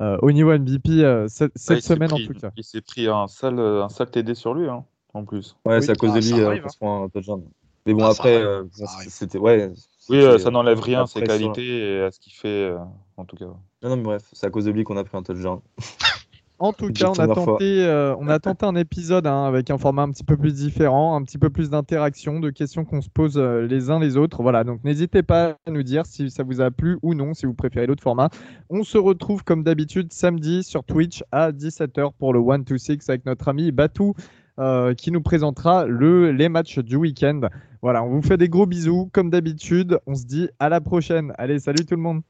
[0.00, 2.50] euh, au niveau MVP euh, cette, semaine pris- en tout cas.
[2.56, 4.84] Il s'est pris un sale, un sale TD sur lui, hein,
[5.16, 5.56] en plus.
[5.64, 5.82] Ouais, Oui.
[5.82, 7.42] c'est à cause Ah, de lui euh, arrive, qu'on se prend un touchdown.
[7.86, 8.64] Mais bon, Ah, après, euh,
[9.08, 9.38] c'était.
[9.38, 9.70] Ouais,
[10.08, 12.48] Oui, euh, ça euh, n'enlève rien à la ses qualités et à ce qu'il fait,
[12.48, 12.78] euh,
[13.16, 13.46] en tout cas.
[13.46, 15.60] Non, non, mais bref, c'est à cause de lui qu'on a pris un touchdown.
[16.58, 19.76] En tout cas, on a, tenté, euh, on a tenté un épisode hein, avec un
[19.76, 23.10] format un petit peu plus différent, un petit peu plus d'interaction, de questions qu'on se
[23.10, 24.40] pose euh, les uns les autres.
[24.40, 27.44] Voilà, donc n'hésitez pas à nous dire si ça vous a plu ou non, si
[27.44, 28.30] vous préférez l'autre format.
[28.70, 33.06] On se retrouve comme d'habitude samedi sur Twitch à 17h pour le 1 to 6
[33.10, 34.14] avec notre ami Batou
[34.58, 37.42] euh, qui nous présentera le, les matchs du week-end.
[37.82, 39.98] Voilà, on vous fait des gros bisous comme d'habitude.
[40.06, 41.32] On se dit à la prochaine.
[41.38, 42.22] Allez, salut tout le monde.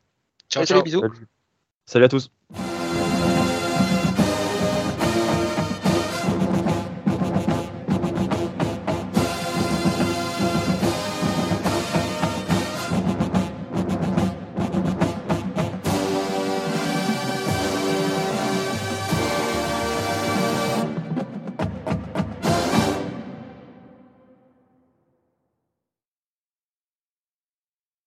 [0.49, 1.03] Ciao, salut, bisous.
[1.87, 2.31] Salut à tous.